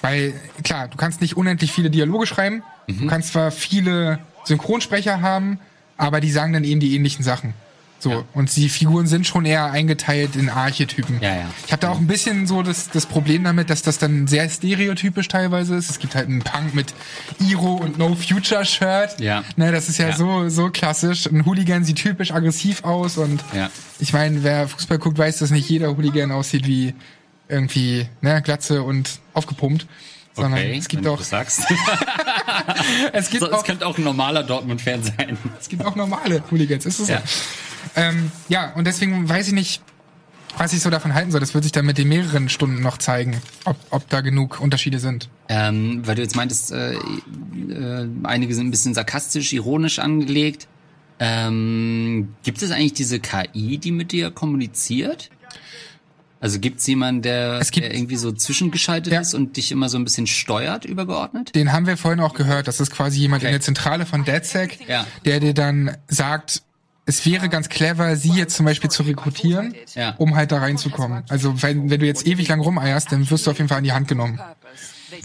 [0.00, 5.58] Weil, klar, du kannst nicht unendlich viele Dialoge schreiben, du kannst zwar viele Synchronsprecher haben,
[5.96, 7.52] aber die sagen dann eben die ähnlichen Sachen.
[8.02, 11.20] So, und die Figuren sind schon eher eingeteilt in Archetypen.
[11.20, 11.50] Ja, ja.
[11.66, 14.48] Ich habe da auch ein bisschen so das, das Problem damit, dass das dann sehr
[14.48, 15.90] stereotypisch teilweise ist.
[15.90, 16.94] Es gibt halt einen Punk mit
[17.40, 19.20] Iro und No Future Shirt.
[19.20, 19.44] Ja.
[19.56, 20.16] Ne, das ist ja, Ja.
[20.16, 21.26] so so klassisch.
[21.26, 23.68] Ein Hooligan sieht typisch aggressiv aus und Ja.
[23.98, 26.94] ich meine, wer Fußball guckt, weiß, dass nicht jeder Hooligan aussieht wie
[27.48, 29.86] irgendwie ne, Glatze und aufgepumpt.
[30.32, 31.62] Sondern Okay, es gibt auch du das sagst.
[33.12, 35.36] es gibt so, auch es könnte auch ein normaler Dortmund-Fan sein.
[35.60, 37.18] es gibt auch normale Hooligans, ist es Ja.
[37.18, 37.24] so.
[37.96, 39.82] Ähm, ja, und deswegen weiß ich nicht,
[40.58, 41.40] was ich so davon halten soll.
[41.40, 44.98] Das wird sich dann mit den mehreren Stunden noch zeigen, ob, ob da genug Unterschiede
[44.98, 45.28] sind.
[45.48, 50.66] Ähm, weil du jetzt meintest, äh, äh, einige sind ein bisschen sarkastisch, ironisch angelegt.
[51.18, 55.30] Ähm, gibt es eigentlich diese KI, die mit dir kommuniziert?
[56.40, 59.20] Also gibt es jemanden, der, Es gibt- der irgendwie so zwischengeschaltet Ja.
[59.20, 61.54] ist und dich immer so ein bisschen steuert, übergeordnet?
[61.54, 62.66] Den haben wir vorhin auch gehört.
[62.66, 63.50] Das ist quasi jemand Okay.
[63.50, 65.06] in der Zentrale von DedSec, Ja.
[65.26, 66.62] der dir dann sagt,
[67.10, 70.14] es wäre ganz clever, sie jetzt zum Beispiel zu rekrutieren, Ja.
[70.18, 71.24] um halt da reinzukommen.
[71.28, 73.84] Also wenn, wenn du jetzt ewig lang rumeierst, dann wirst du auf jeden Fall an
[73.84, 74.40] die Hand genommen.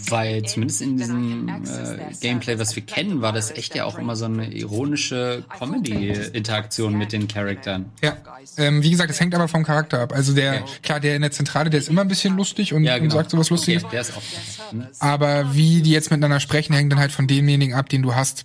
[0.08, 4.16] Weil zumindest in diesem äh, Gameplay, was wir kennen, war das echt ja auch immer
[4.16, 7.86] so eine ironische Comedy-Interaktion mit den Charakteren.
[8.02, 8.16] Ja.
[8.58, 10.12] Ähm, wie gesagt, es hängt aber vom Charakter ab.
[10.12, 12.94] Also der, klar, der in der Zentrale, der ist immer ein bisschen lustig und, Ja,
[12.96, 13.14] und genau.
[13.14, 13.84] sagt sowas Lustiges.
[13.84, 14.72] Okay, der ist auch.
[14.72, 14.86] Hm?
[14.98, 18.44] Aber wie die jetzt miteinander sprechen, hängt dann halt von demjenigen ab, den du hast.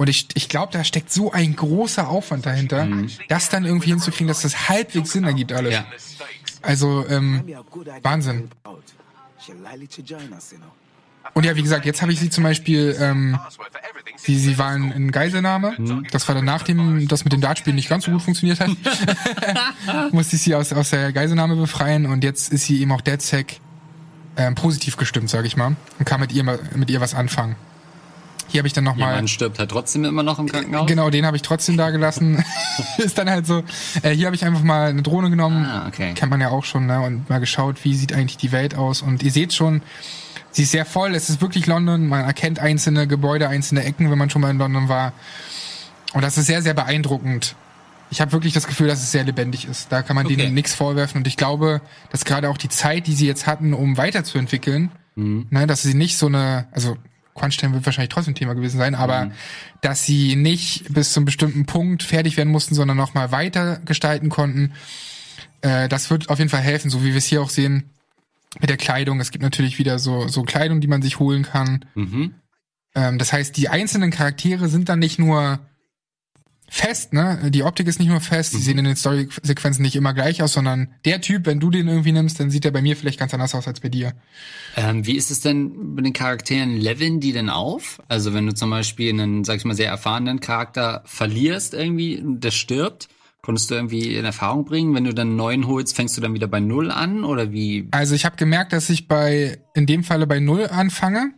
[0.00, 2.88] Und ich, ich glaube, da steckt so ein großer Aufwand dahinter,
[3.28, 5.74] das dann irgendwie hinzukriegen, dass das halbwegs Sinn ergibt alles.
[5.78, 5.84] Mhm.
[5.84, 5.86] Ja.
[6.62, 7.44] Also, ähm,
[8.02, 8.48] Wahnsinn.
[11.34, 13.38] Und ja, wie gesagt, jetzt habe ich sie zum Beispiel ähm,
[14.16, 15.74] Sie, sie waren in Geiselnahme.
[15.76, 16.06] Mhm.
[16.10, 18.70] Das war dann nachdem das mit dem Dartspielen nicht ganz so gut funktioniert hat.
[20.12, 23.60] Musste ich sie aus, aus der Geiselnahme befreien und jetzt ist sie eben auch DedSec
[24.38, 25.76] ähm, positiv gestimmt, sage ich mal.
[25.98, 27.56] Und kann mit ihr mal- mit ihr was anfangen.
[28.50, 29.10] Hier habe ich dann nochmal.
[29.12, 30.86] Jemand stirbt halt trotzdem immer noch im Krankenhaus.
[30.86, 32.44] Genau, den habe ich trotzdem da gelassen.
[32.98, 33.62] ist dann halt so.
[34.02, 35.64] Äh, hier habe ich einfach mal eine Drohne genommen.
[35.64, 36.12] Ah, okay.
[36.14, 37.00] Kennt man ja auch schon, ne?
[37.00, 39.02] Und mal geschaut, wie sieht eigentlich die Welt aus.
[39.02, 39.82] Und ihr seht schon,
[40.50, 41.14] sie ist sehr voll.
[41.14, 42.06] Es ist wirklich London.
[42.08, 45.12] Man erkennt einzelne Gebäude, einzelne Ecken, wenn man schon mal in London war.
[46.12, 47.54] Und das ist sehr, sehr beeindruckend.
[48.12, 49.92] Ich habe wirklich das Gefühl, dass es sehr lebendig ist.
[49.92, 50.34] Da kann man Okay.
[50.34, 51.18] denen nichts vorwerfen.
[51.18, 55.46] Und ich glaube, dass gerade auch die Zeit, die sie jetzt hatten, um weiterzuentwickeln, Mhm.
[55.50, 56.96] ne, dass sie nicht so eine, also
[57.40, 59.30] Crunch-Time wird wahrscheinlich trotzdem Thema gewesen sein, aber
[59.80, 64.28] dass sie nicht bis zum bestimmten Punkt fertig werden mussten, sondern noch mal weiter gestalten
[64.28, 64.72] konnten,
[65.62, 67.90] äh, das wird auf jeden Fall helfen, so wie wir es hier auch sehen
[68.60, 69.20] mit der Kleidung.
[69.20, 71.84] Es gibt natürlich wieder so, so Kleidung, die man sich holen kann.
[71.94, 72.34] Mhm.
[72.94, 75.60] Ähm, das heißt, die einzelnen Charaktere sind dann nicht nur
[76.70, 77.50] fest, ne?
[77.50, 80.52] Die Optik ist nicht nur fest, die sehen in den Story-Sequenzen nicht immer gleich aus,
[80.52, 83.34] sondern der Typ, wenn du den irgendwie nimmst, dann sieht er bei mir vielleicht ganz
[83.34, 84.12] anders aus als bei dir.
[84.76, 86.76] Ähm, wie ist es denn mit den Charakteren?
[86.76, 88.00] Leveln die denn auf?
[88.06, 92.44] Also wenn du zum Beispiel einen, sag ich mal, sehr erfahrenen Charakter verlierst irgendwie, und
[92.44, 93.08] der stirbt,
[93.42, 94.94] konntest du irgendwie in Erfahrung bringen?
[94.94, 97.24] Wenn du dann einen neuen holst, fängst du dann wieder bei Null an?
[97.24, 97.88] Oder wie?
[97.90, 101.32] Also ich habe gemerkt, dass ich bei in dem Falle bei null anfange.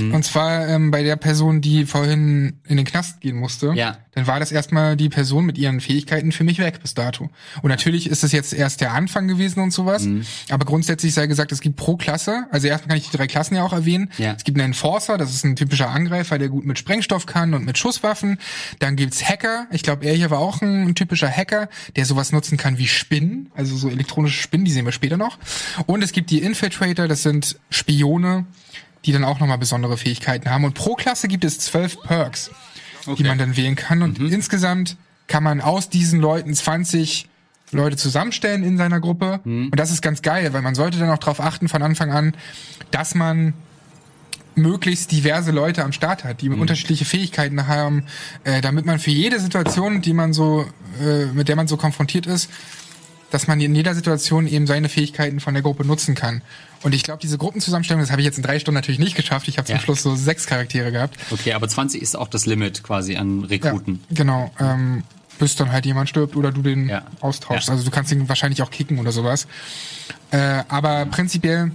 [0.00, 0.14] Hm.
[0.14, 3.72] Und zwar ähm, bei der Person, die vorhin in den Knast gehen musste.
[3.74, 3.98] Ja.
[4.12, 7.30] Dann war das erstmal die Person mit ihren Fähigkeiten für mich weg bis dato.
[7.62, 10.04] Und natürlich ist es jetzt erst der Anfang gewesen und sowas.
[10.04, 10.24] Hm.
[10.50, 13.54] Aber grundsätzlich sei gesagt, es gibt pro Klasse, also erstmal kann ich die drei Klassen
[13.54, 14.10] ja auch erwähnen.
[14.18, 14.34] Ja.
[14.36, 17.64] Es gibt einen Enforcer, das ist ein typischer Angreifer, der gut mit Sprengstoff kann und
[17.64, 18.38] mit Schusswaffen.
[18.80, 19.66] Dann gibt's Hacker.
[19.70, 22.88] Ich glaube, er hier war auch ein, ein typischer Hacker, der sowas nutzen kann wie
[22.88, 25.38] Spinnen, also so elektronische Spinnen, die sehen wir später noch.
[25.86, 28.46] Und es gibt die Infiltrator, das sind Spione,
[29.04, 30.64] die dann auch nochmal besondere Fähigkeiten haben.
[30.64, 32.50] Und pro Klasse gibt es zwölf Perks,
[33.16, 34.02] die man dann wählen kann.
[34.02, 37.28] Und insgesamt kann man aus diesen Leuten 20
[37.70, 39.40] Leute zusammenstellen in seiner Gruppe.
[39.70, 42.34] Und das ist ganz geil, weil man sollte dann auch darauf achten von Anfang an,
[42.90, 43.54] dass man
[44.54, 48.04] möglichst diverse Leute am Start hat, die unterschiedliche Fähigkeiten haben,
[48.44, 50.66] äh, damit man für jede Situation, die man so,
[51.00, 52.50] äh, mit der man so konfrontiert ist,
[53.30, 56.42] dass man in jeder Situation eben seine Fähigkeiten von der Gruppe nutzen kann.
[56.82, 59.48] Und ich glaube, diese Gruppenzusammenstellung, das habe ich jetzt in drei Stunden natürlich nicht geschafft.
[59.48, 59.82] Ich habe zum Ja.
[59.82, 61.16] Schluss so sechs Charaktere gehabt.
[61.30, 64.00] Okay, aber 20 ist auch das Limit quasi an Ja, Rekruten.
[64.10, 64.50] genau.
[64.60, 65.02] Ähm,
[65.38, 67.02] bis dann halt jemand stirbt oder du den Ja.
[67.20, 67.68] austauschst.
[67.68, 67.74] Ja.
[67.74, 69.46] Also du kannst ihn wahrscheinlich auch kicken oder sowas.
[70.30, 71.70] Äh, aber prinzipiell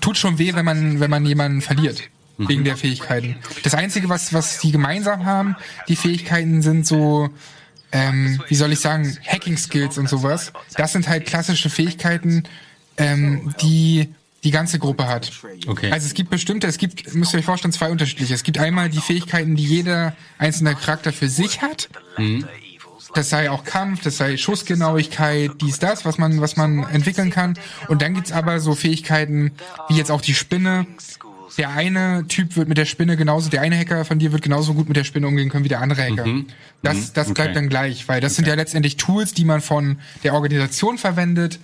[0.00, 2.00] tut schon weh, wenn man, wenn man jemanden verliert.
[2.38, 2.48] Mhm.
[2.48, 3.36] Wegen der Fähigkeiten.
[3.62, 5.56] Das Einzige, was, was die gemeinsam haben,
[5.88, 7.30] die Fähigkeiten sind so,
[7.96, 10.52] ähm, wie soll ich sagen, Hacking-Skills und sowas.
[10.76, 12.44] Das sind halt klassische Fähigkeiten,
[12.98, 14.10] ähm, die
[14.44, 15.32] die ganze Gruppe hat.
[15.66, 15.90] Okay.
[15.90, 18.34] Also es gibt bestimmte, es gibt, müsst ihr euch vorstellen, zwei unterschiedliche.
[18.34, 21.88] Es gibt einmal die Fähigkeiten, die jeder einzelne Charakter für sich hat.
[23.14, 27.58] Das sei auch Kampf, das sei Schussgenauigkeit, dies, das, was man, was man entwickeln kann.
[27.88, 29.52] Und dann gibt's aber so Fähigkeiten,
[29.88, 30.86] wie jetzt auch die Spinne.
[31.58, 34.74] Der eine Typ wird mit der Spinne genauso, der eine Hacker von dir wird genauso
[34.74, 36.26] gut mit der Spinne umgehen können wie der andere Hacker.
[36.82, 37.54] Das, das bleibt Okay.
[37.54, 41.58] dann gleich, weil das sind ja letztendlich Tools, die man von der Organisation verwendet.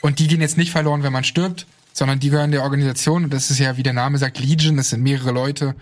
[0.00, 3.24] Und die gehen jetzt nicht verloren, wenn man stirbt, sondern die gehören der Organisation.
[3.24, 5.74] Und das ist ja, wie der Name sagt, Legion, das sind mehrere Leute.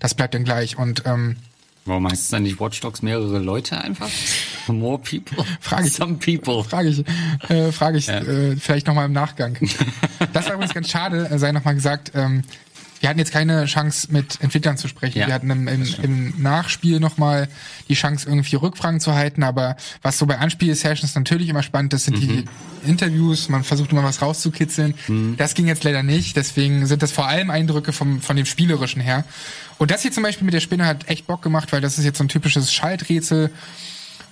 [0.00, 0.76] Das bleibt dann gleich.
[0.76, 1.36] Und ähm,
[1.86, 4.08] Warum heißt es dann nicht Watch Dogs mehrere Leute einfach?
[4.66, 5.44] More people?
[5.60, 5.92] Frage ich.
[5.92, 6.64] Some people.
[6.64, 7.04] frage ich,
[7.50, 9.56] äh, frage ich äh, vielleicht nochmal im Nachgang.
[10.32, 12.10] das war übrigens ganz schade, äh, sei nochmal gesagt.
[12.14, 12.42] Ähm,
[13.00, 15.18] wir hatten jetzt keine Chance, mit Entwicklern zu sprechen.
[15.18, 17.48] Ja, wir hatten im, im, im Nachspiel nochmal
[17.88, 19.42] die Chance, irgendwie Rückfragen zu halten.
[19.42, 22.44] Aber was so bei Anspiel-Sessions natürlich immer spannend ist, sind die
[22.86, 23.48] Interviews.
[23.48, 24.94] Man versucht immer was rauszukitzeln.
[25.36, 26.36] Das ging jetzt leider nicht.
[26.36, 29.24] Deswegen sind das vor allem Eindrücke vom, von dem Spielerischen her.
[29.78, 32.04] Und das hier zum Beispiel mit der Spinne hat echt Bock gemacht, weil das ist
[32.04, 33.50] jetzt so ein typisches Schalträtsel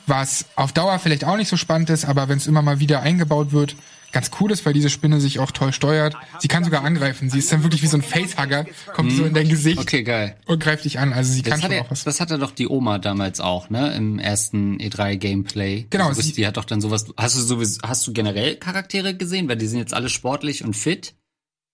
[0.06, 3.02] was auf Dauer vielleicht auch nicht so spannend ist, aber wenn es immer mal wieder
[3.02, 3.76] eingebaut wird,
[4.12, 6.14] ganz cool ist, weil diese Spinne sich auch toll steuert.
[6.38, 7.30] Sie kann sogar angreifen.
[7.30, 10.36] Sie ist dann wirklich wie so ein Facehugger, kommt so in dein Gesicht Okay, geil.
[10.46, 11.12] und greift dich an.
[11.12, 12.04] Also sie kann Das, schon hatte, auch was.
[12.04, 13.94] das hatte doch die Oma damals auch, ne?
[13.94, 15.86] Im ersten E3-Gameplay.
[15.90, 17.06] Genau, Also, sie- die hat doch dann sowas.
[17.16, 19.48] Hast du sowieso, hast du generell Charaktere gesehen?
[19.48, 21.14] Weil die sind jetzt alle sportlich und fit.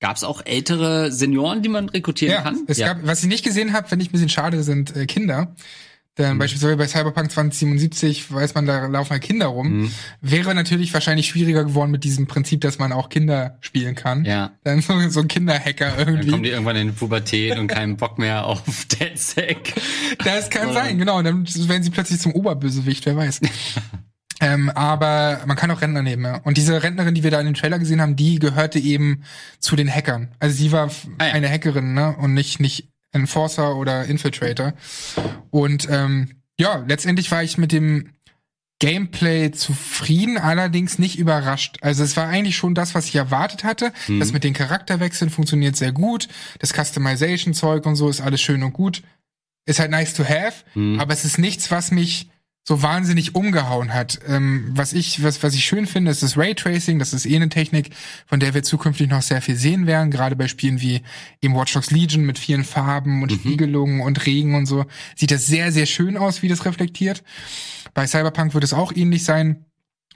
[0.00, 2.60] Gab es auch ältere Senioren, die man rekrutieren Ja, kann?
[2.68, 5.56] es gab, was ich nicht gesehen habe, finde ich ein bisschen schade, sind äh, Kinder.
[6.18, 6.38] Denn Mhm.
[6.38, 9.82] beispielsweise bei Cyberpunk 2077 weiß man, da laufen halt Kinder rum.
[9.82, 9.90] Mhm.
[10.20, 14.24] Wäre natürlich wahrscheinlich schwieriger geworden mit diesem Prinzip, dass man auch Kinder spielen kann.
[14.24, 14.50] Ja.
[14.64, 16.30] Dann so, so ein Kinderhacker Dann irgendwie.
[16.30, 19.74] kommen die irgendwann in die Pubertät und keinen Bock mehr auf DedSec.
[20.24, 21.18] Das kann sein, genau.
[21.18, 23.40] Und dann werden sie plötzlich zum Oberbösewicht, wer weiß.
[24.40, 26.36] ähm, aber man kann auch Rentner nehmen, ja.
[26.44, 29.22] Und diese Rentnerin, die wir da in dem Trailer gesehen haben, die gehörte eben
[29.60, 30.28] zu den Hackern.
[30.40, 31.32] Also sie war Ah ja.
[31.32, 32.14] eine Hackerin, ne?
[32.18, 34.74] Und nicht, nicht Enforcer oder Infiltrator.
[35.50, 38.10] Und ähm, ja, letztendlich war ich mit dem
[38.80, 41.78] Gameplay zufrieden, allerdings nicht überrascht.
[41.80, 43.92] Also es war eigentlich schon das, was ich erwartet hatte.
[44.06, 44.20] Mhm.
[44.20, 46.28] Das mit den Charakterwechseln funktioniert sehr gut.
[46.60, 49.02] Das Customization-Zeug und so ist alles schön und gut.
[49.66, 51.00] Ist halt nice to have, mhm.
[51.00, 52.30] aber es ist nichts, was mich
[52.68, 54.20] so wahnsinnig umgehauen hat.
[54.28, 56.98] Ähm, was ich, was, was ich schön finde, ist das Raytracing.
[56.98, 57.88] Das ist eh eine Technik,
[58.26, 60.10] von der wir zukünftig noch sehr viel sehen werden.
[60.10, 61.00] Gerade bei Spielen wie
[61.40, 63.36] eben Watch Dogs Legion mit vielen Farben und mhm.
[63.36, 64.84] Spiegelungen und Regen und so.
[65.16, 67.24] Sieht das sehr, sehr schön aus, wie das reflektiert.
[67.94, 69.64] Bei Cyberpunk wird es auch ähnlich sein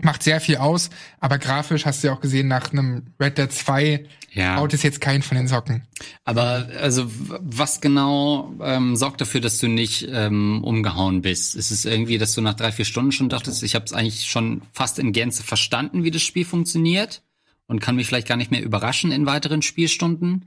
[0.04, 3.52] macht sehr viel aus, aber grafisch hast du ja auch gesehen, nach einem Red Dead
[3.52, 4.56] 2 ja.
[4.56, 5.82] haut es jetzt keinen von den Socken.
[6.24, 11.54] Aber also was genau ähm, sorgt dafür, dass du nicht ähm, umgehauen bist?
[11.54, 14.26] Ist es irgendwie, dass du nach drei, vier Stunden schon dachtest, ich habe es eigentlich
[14.26, 17.22] schon fast in Gänze verstanden, wie das Spiel funktioniert?
[17.72, 20.44] Und kann mich vielleicht gar nicht mehr überraschen in weiteren Spielstunden.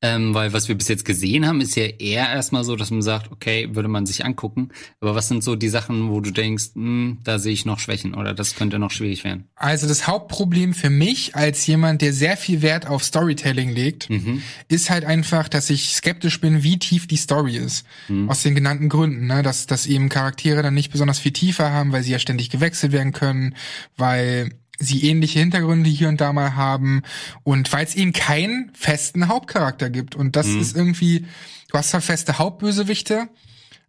[0.00, 3.02] Ähm, weil was wir bis jetzt gesehen haben, ist ja eher erstmal so, dass man
[3.02, 4.68] sagt, okay, würde man sich angucken.
[5.00, 7.80] Aber was sind so die Sachen, wo du denkst, mh, hm, da sehe ich noch
[7.80, 9.48] Schwächen oder das könnte noch schwierig werden?
[9.56, 14.42] Also das Hauptproblem für mich als jemand, der sehr viel Wert auf Storytelling legt, mhm.
[14.68, 17.84] ist halt einfach, dass ich skeptisch bin, wie tief die Story ist.
[18.08, 18.28] Mhm.
[18.28, 19.42] Aus den genannten Gründen, ne?
[19.42, 22.92] dass, dass eben Charaktere dann nicht besonders viel tiefer haben, weil sie ja ständig gewechselt
[22.92, 23.56] werden können,
[23.96, 27.02] weil sie ähnliche Hintergründe hier und da mal haben
[27.42, 30.60] und weil es eben keinen festen Hauptcharakter gibt und das mhm.
[30.60, 31.26] ist irgendwie
[31.70, 33.28] du hast zwar feste Hauptbösewichte,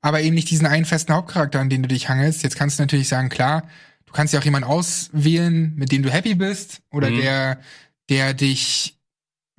[0.01, 2.43] aber eben nicht diesen einen festen Hauptcharakter, an den du dich hangelst.
[2.43, 3.63] Jetzt kannst du natürlich sagen, klar,
[4.05, 7.21] du kannst ja auch jemanden auswählen, mit dem du happy bist oder mhm.
[7.21, 7.59] der
[8.09, 8.97] der dich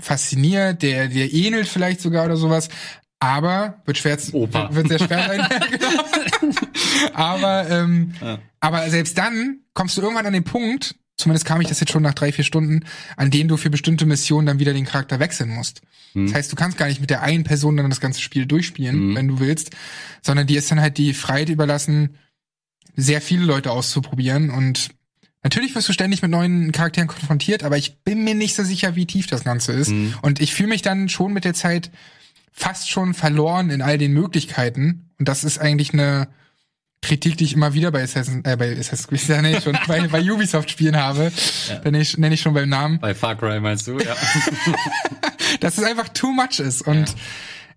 [0.00, 2.68] fasziniert, der dir ähnelt vielleicht sogar oder sowas.
[3.20, 4.74] Aber wird schwer, Opa.
[4.74, 5.46] wird sehr schwer sein.
[7.14, 8.38] aber ähm, ja.
[8.60, 12.02] aber selbst dann kommst du irgendwann an den Punkt, zumindest kam ich das jetzt schon
[12.02, 12.84] nach drei, vier Stunden,
[13.16, 15.82] an denen du für bestimmte Missionen dann wieder den Charakter wechseln musst.
[16.14, 16.26] Mhm.
[16.26, 19.10] Das heißt, du kannst gar nicht mit der einen Person dann das ganze Spiel durchspielen,
[19.10, 19.14] mhm.
[19.14, 19.70] wenn du willst,
[20.22, 22.16] sondern dir ist dann halt die Freiheit überlassen,
[22.96, 24.90] sehr viele Leute auszuprobieren und
[25.42, 28.94] Natürlich wirst du ständig mit neuen Charakteren konfrontiert, aber ich bin mir nicht so sicher,
[28.94, 29.88] wie tief das Ganze ist.
[29.88, 30.14] Mhm.
[30.20, 31.90] Und ich fühle mich dann schon mit der Zeit
[32.52, 35.10] fast schon verloren in all den Möglichkeiten.
[35.18, 36.28] Und das ist eigentlich eine,
[37.02, 40.06] Kritik, die ich immer wieder bei Assassin's, äh, bei Assassin's Creed, ja, nee, schon bei,
[40.08, 41.32] bei Ubisoft-Spielen habe,
[41.68, 41.80] ja.
[41.80, 42.98] nenne ich, nenn ich schon beim Namen.
[43.00, 44.14] Bei Far Cry meinst du, ja.
[45.60, 46.82] dass es einfach too much ist.
[46.82, 47.14] Und ja.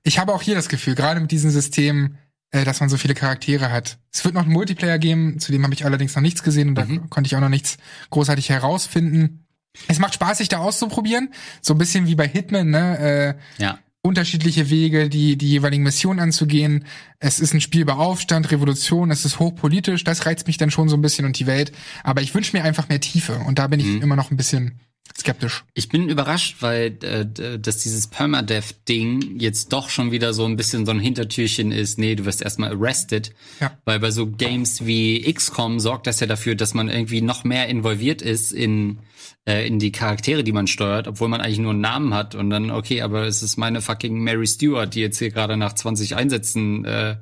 [0.04, 2.18] ich habe auch hier das Gefühl, gerade mit diesem System,
[2.52, 3.98] äh, dass man so viele Charaktere hat.
[4.12, 6.90] Es wird noch einen Multiplayer geben, zu dem habe ich allerdings noch nichts gesehen und
[6.90, 7.02] mhm.
[7.02, 7.78] da konnte ich auch noch nichts
[8.10, 9.46] großartig herausfinden.
[9.88, 11.34] Es macht Spaß, sich da auszuprobieren.
[11.62, 13.36] So ein bisschen wie bei Hitman, ne?
[13.58, 16.86] Äh, ja unterschiedliche Wege, die, die jeweiligen Missionen anzugehen.
[17.20, 20.90] Es ist ein Spiel über Aufstand, Revolution, es ist hochpolitisch, das reizt mich dann schon
[20.90, 21.72] so ein bisschen und die Welt.
[22.04, 24.02] Aber ich wünsche mir einfach mehr Tiefe und da bin ich mhm.
[24.02, 24.80] immer noch ein bisschen
[25.18, 25.64] skeptisch.
[25.74, 30.86] Ich bin überrascht, weil äh, dass dieses Permadeath-Ding jetzt doch schon wieder so ein bisschen
[30.86, 31.98] so ein Hintertürchen ist.
[31.98, 33.34] Nee, du wirst erstmal arrested.
[33.62, 33.78] Ja.
[33.86, 37.68] Weil bei so Games wie XCOM sorgt das ja dafür, dass man irgendwie noch mehr
[37.70, 39.00] involviert ist in
[39.46, 42.50] äh, in die Charaktere, die man steuert, obwohl man eigentlich nur einen Namen hat und
[42.50, 46.16] dann, okay, aber es ist meine fucking Mary Stewart, die jetzt hier gerade nach 20
[46.16, 47.18] Einsätzen äh,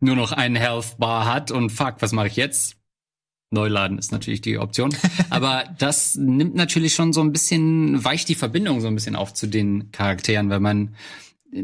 [0.00, 2.76] nur noch einen Health Bar hat und fuck, was mache ich jetzt?
[3.50, 4.94] Neuladen ist natürlich die Option.
[5.30, 9.34] Aber das nimmt natürlich schon so ein bisschen, weicht die Verbindung so ein bisschen auf
[9.34, 10.94] zu den Charakteren, weil man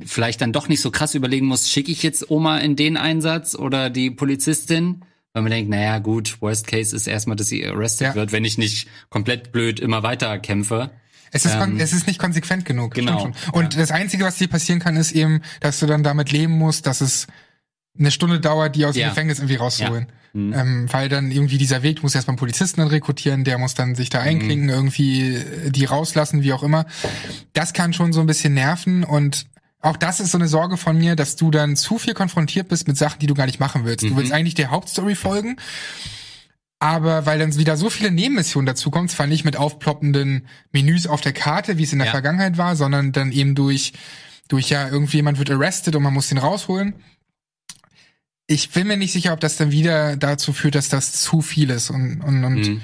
[0.05, 3.55] vielleicht dann doch nicht so krass überlegen muss, schicke ich jetzt Oma in den Einsatz
[3.55, 5.03] oder die Polizistin?
[5.33, 8.15] Weil man denkt, naja, gut, Worst Case ist erstmal, dass sie arrested ja.
[8.15, 10.91] wird, wenn ich nicht komplett blöd immer weiter kämpfe.
[11.31, 12.95] Es ist, ähm, es ist nicht konsequent genug.
[12.95, 13.31] Genau.
[13.53, 13.81] Und ja.
[13.81, 17.01] das Einzige, was dir passieren kann, ist eben, dass du dann damit leben musst, dass
[17.01, 17.27] es
[17.99, 19.09] eine Stunde dauert, die aus dem ja.
[19.09, 20.07] Gefängnis irgendwie rauszuholen.
[20.09, 20.41] Ja.
[20.41, 20.53] Mhm.
[20.53, 23.75] Ähm, weil dann irgendwie dieser Weg, du musst erstmal einen Polizisten dann rekrutieren, der muss
[23.75, 24.73] dann sich da einklinken, mhm.
[24.73, 26.87] irgendwie die rauslassen, wie auch immer.
[27.55, 29.47] Das kann schon so ein bisschen nerven und
[29.81, 32.89] auch das ist so eine Sorge von mir, dass du dann zu viel konfrontiert bist
[32.89, 34.05] mit Sachen, die du gar nicht machen willst.
[34.05, 34.11] Mhm.
[34.11, 35.57] Du willst eigentlich der Hauptstory folgen,
[36.81, 41.21] aber weil dann wieder so viele Nebenmissionen dazu kommen, zwar nicht mit aufploppenden Menüs auf
[41.21, 42.13] der Karte, wie es in der ja.
[42.13, 43.93] Vergangenheit war, sondern dann eben durch,
[44.49, 46.95] durch ja, irgendwie jemand wird arrested und man muss den rausholen.
[48.49, 51.71] Ich bin mir nicht sicher, ob das dann wieder dazu führt, dass das zu viel
[51.71, 52.81] ist und, und, und mhm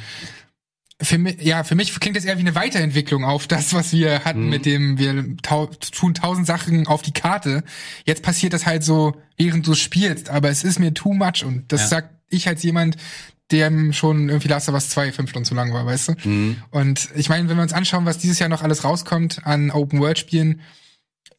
[1.03, 4.25] für mich, ja, für mich klingt das eher wie eine Weiterentwicklung auf das, was wir
[4.25, 4.51] hatten mhm.
[4.51, 7.65] mit dem, wir tau tun tausend Sachen auf die Karte.
[8.05, 11.73] Jetzt passiert das halt so, während du spielst, aber es ist mir too much und
[11.73, 11.87] das ja.
[11.89, 12.97] sagt ich als jemand,
[13.51, 16.29] dem schon irgendwie Last of Us 2 fünf Stunden zu lang war, weißt du?
[16.29, 16.63] Mhm.
[16.71, 20.61] Und ich meine, wenn wir uns anschauen, was dieses Jahr noch alles rauskommt an Open-World-Spielen,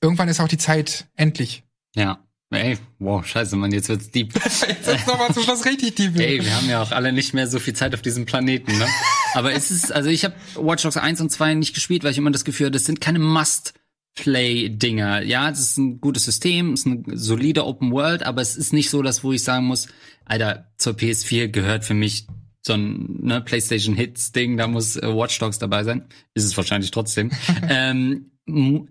[0.01, 1.63] irgendwann ist auch die Zeit endlich.
[1.95, 2.19] Ja.
[2.51, 4.33] Ey, wow, scheiße, Mann, jetzt wird's deep.
[4.43, 6.17] jetzt wird's nochmal zum Schluss richtig deep.
[6.17, 8.87] Ey, wir haben ja auch alle nicht mehr so viel Zeit auf diesem Planeten, ne?
[9.35, 12.17] Aber es ist, also ich habe Watch Dogs 1 und 2 nicht gespielt, weil ich
[12.17, 13.73] immer das Gefühl hatte, das sind keine Must
[14.15, 15.23] Play-Dinger.
[15.23, 18.73] Ja, es ist ein gutes System, es ist eine solide Open World, aber es ist
[18.73, 19.87] nicht so, dass wo ich sagen muss,
[20.23, 22.27] Alter, zur PS4 gehört für mich
[22.61, 26.05] so ein ne, PlayStation Hits Ding, da muss äh, Watch Dogs dabei sein.
[26.33, 27.29] Ist es wahrscheinlich trotzdem.
[27.69, 28.31] ähm,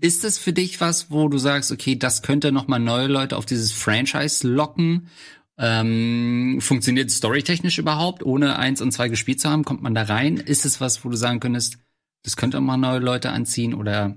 [0.00, 3.36] ist es für dich was, wo du sagst, okay, das könnte noch mal neue Leute
[3.36, 5.08] auf dieses Franchise locken?
[5.56, 9.64] Ähm, funktioniert storytechnisch überhaupt, ohne eins und zwei gespielt zu haben?
[9.64, 10.36] Kommt man da rein?
[10.36, 11.78] Ist es was, wo du sagen könntest,
[12.24, 14.16] das könnte mal neue Leute anziehen oder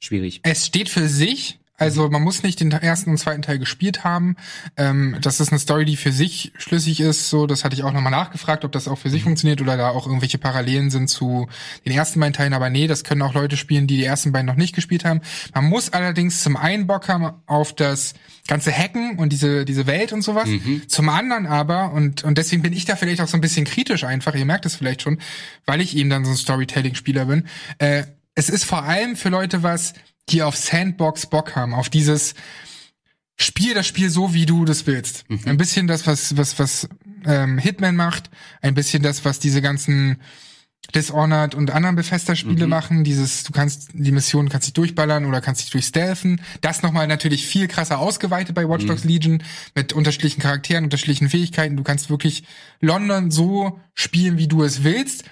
[0.00, 0.40] schwierig?
[0.42, 1.57] Es steht für sich.
[1.78, 4.36] Also man muss nicht den ersten und zweiten Teil gespielt haben.
[4.76, 7.30] Ähm, das ist eine Story, die für sich schlüssig ist.
[7.30, 9.90] So, das hatte ich auch nochmal nachgefragt, ob das auch für sich funktioniert oder da
[9.90, 11.48] auch irgendwelche Parallelen sind zu
[11.86, 12.52] den ersten beiden Teilen.
[12.52, 15.20] Aber nee, das können auch Leute spielen, die die ersten beiden noch nicht gespielt haben.
[15.54, 18.14] Man muss allerdings zum einen Bock haben auf das
[18.48, 20.48] ganze Hacken und diese diese Welt und sowas.
[20.48, 20.88] Mhm.
[20.88, 24.02] Zum anderen aber und und deswegen bin ich da vielleicht auch so ein bisschen kritisch
[24.02, 24.34] einfach.
[24.34, 25.18] Ihr merkt es vielleicht schon,
[25.64, 27.44] weil ich eben dann so ein Storytelling-Spieler bin.
[27.78, 29.94] Äh, es ist vor allem für Leute was
[30.30, 32.34] die auf Sandbox Bock haben, auf dieses
[33.40, 35.24] Spiel das Spiel so, wie du das willst.
[35.28, 35.40] Mhm.
[35.46, 36.88] Ein bisschen das, was, was, was
[37.24, 38.30] ähm, Hitman macht,
[38.62, 40.18] ein bisschen das, was diese ganzen
[40.94, 42.70] Dishonored und anderen Bethesda-Spiele mhm.
[42.70, 43.04] machen.
[43.04, 46.40] Dieses, du kannst die Mission kannst dich durchballern oder kannst dich durchstealthen.
[46.62, 49.10] Das nochmal natürlich viel krasser ausgeweitet bei Watch Dogs mhm.
[49.10, 49.42] Legion
[49.74, 51.76] mit unterschiedlichen Charakteren, unterschiedlichen Fähigkeiten.
[51.76, 52.44] Du kannst wirklich
[52.80, 55.24] London so spielen, wie du es willst.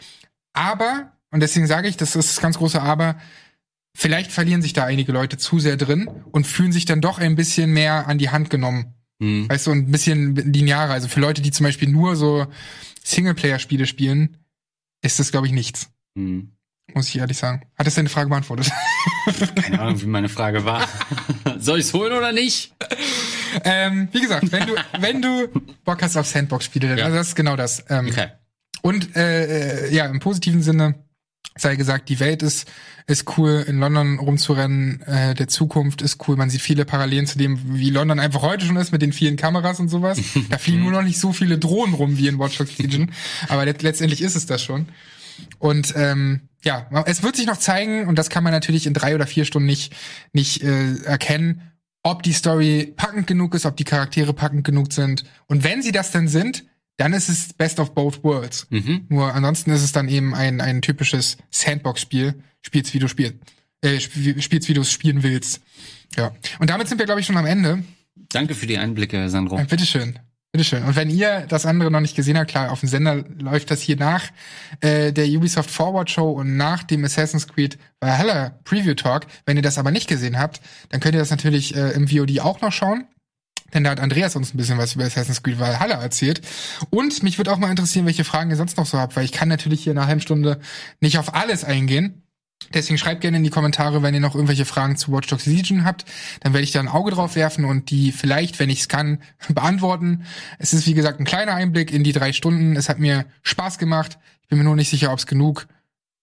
[0.52, 3.16] Aber, und deswegen sage ich, das ist das ganz große Aber,
[3.96, 7.34] vielleicht verlieren sich da einige Leute zu sehr drin und fühlen sich dann doch ein
[7.34, 8.94] bisschen mehr an die Hand genommen.
[9.18, 9.48] Mhm.
[9.48, 10.92] Weißt du, ein bisschen linearer.
[10.92, 12.46] Also für Leute, die zum Beispiel nur so
[13.02, 14.36] Singleplayer-Spiele spielen,
[15.00, 15.88] ist das, glaube ich, nichts.
[16.14, 16.52] Mhm.
[16.94, 17.62] Muss ich ehrlich sagen.
[17.76, 18.70] Hat das deine Frage beantwortet?
[19.62, 20.86] Keine Ahnung, wie meine Frage war.
[21.58, 22.74] Soll ich's holen oder nicht?
[23.64, 25.48] Ähm, wie gesagt, wenn du, wenn du
[25.84, 27.04] Bock hast auf Sandbox-Spiele, dann ja.
[27.06, 27.84] also das ist genau das.
[27.88, 28.28] Ähm, okay.
[28.82, 31.05] Und äh, äh ja, im positiven Sinne
[31.56, 32.68] sei gesagt, die Welt ist,
[33.06, 36.36] ist cool, in London rumzurennen, äh, der Zukunft ist cool.
[36.36, 39.36] Man sieht viele Parallelen zu dem, wie London einfach heute schon ist, mit den vielen
[39.36, 40.18] Kameras und sowas.
[40.50, 43.12] Da fliegen nur noch nicht so viele Drohnen rum wie in Watch Dogs Legion.
[43.48, 44.86] Aber letztendlich ist es das schon.
[45.58, 49.14] Und ähm, ja, es wird sich noch zeigen, und das kann man natürlich in drei
[49.14, 49.94] oder vier Stunden nicht,
[50.32, 51.62] nicht äh, erkennen,
[52.02, 55.24] ob die Story packend genug ist, ob die Charaktere packend genug sind.
[55.46, 56.64] Und wenn sie das denn sind,
[56.96, 58.66] dann ist es Best of Both Worlds.
[58.70, 59.06] Mhm.
[59.08, 62.34] Nur ansonsten ist es dann eben ein, ein typisches Sandbox-Spiel.
[62.62, 63.34] Spielst, wie du spielst.
[63.82, 65.60] Äh, spielst, wie du es spielen willst.
[66.16, 66.32] Ja.
[66.58, 67.84] Und damit sind wir, glaube ich, schon am Ende.
[68.30, 69.58] Danke für die Einblicke, Sandro.
[69.58, 70.18] Ja, bitteschön.
[70.52, 70.84] Bitteschön.
[70.84, 73.82] Und wenn ihr das andere noch nicht gesehen habt, klar, auf dem Sender läuft das
[73.82, 74.24] hier nach
[74.80, 79.26] äh, der Ubisoft Forward Show und nach dem Assassin's Creed Valhalla Preview Talk.
[79.44, 82.40] Wenn ihr das aber nicht gesehen habt, dann könnt ihr das natürlich äh, im VOD
[82.40, 83.04] auch noch schauen.
[83.74, 86.40] Denn da hat Andreas uns ein bisschen was über Assassin's Creed Valhalla erzählt.
[86.90, 89.32] Und mich würde auch mal interessieren, welche Fragen ihr sonst noch so habt, weil ich
[89.32, 90.60] kann natürlich hier in einer halben Stunde
[91.00, 92.22] nicht auf alles eingehen.
[92.72, 95.84] Deswegen schreibt gerne in die Kommentare, wenn ihr noch irgendwelche Fragen zu Watch Dogs Legion
[95.84, 96.04] habt.
[96.40, 99.20] Dann werde ich da ein Auge drauf werfen und die vielleicht, wenn ich es kann,
[99.48, 100.24] beantworten.
[100.58, 102.76] Es ist wie gesagt ein kleiner Einblick in die drei Stunden.
[102.76, 104.18] Es hat mir Spaß gemacht.
[104.42, 105.68] Ich bin mir nur nicht sicher, ob es genug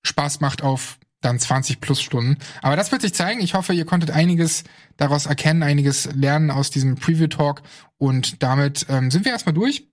[0.03, 2.38] Spaß macht auf dann 20 plus Stunden.
[2.62, 3.42] Aber das wird sich zeigen.
[3.42, 4.64] Ich hoffe, ihr konntet einiges
[4.98, 7.62] daraus erkennen, einiges lernen aus diesem Preview Talk.
[7.98, 9.88] Und damit ähm, sind wir erstmal durch.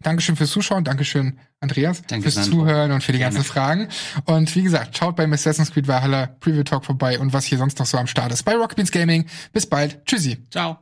[0.00, 2.60] Dankeschön fürs Zuschauen, Dankeschön, Andreas, Danke, fürs Sandro.
[2.60, 3.34] Zuhören und für die Gerne.
[3.34, 3.88] ganzen Fragen.
[4.26, 7.78] Und wie gesagt, schaut beim Assassin's Creed Valhalla Preview Talk vorbei und was hier sonst
[7.78, 9.26] noch so am Start ist bei Rocket Beans Gaming.
[9.52, 10.04] Bis bald.
[10.06, 10.38] Tschüssi.
[10.50, 10.78] Ciao.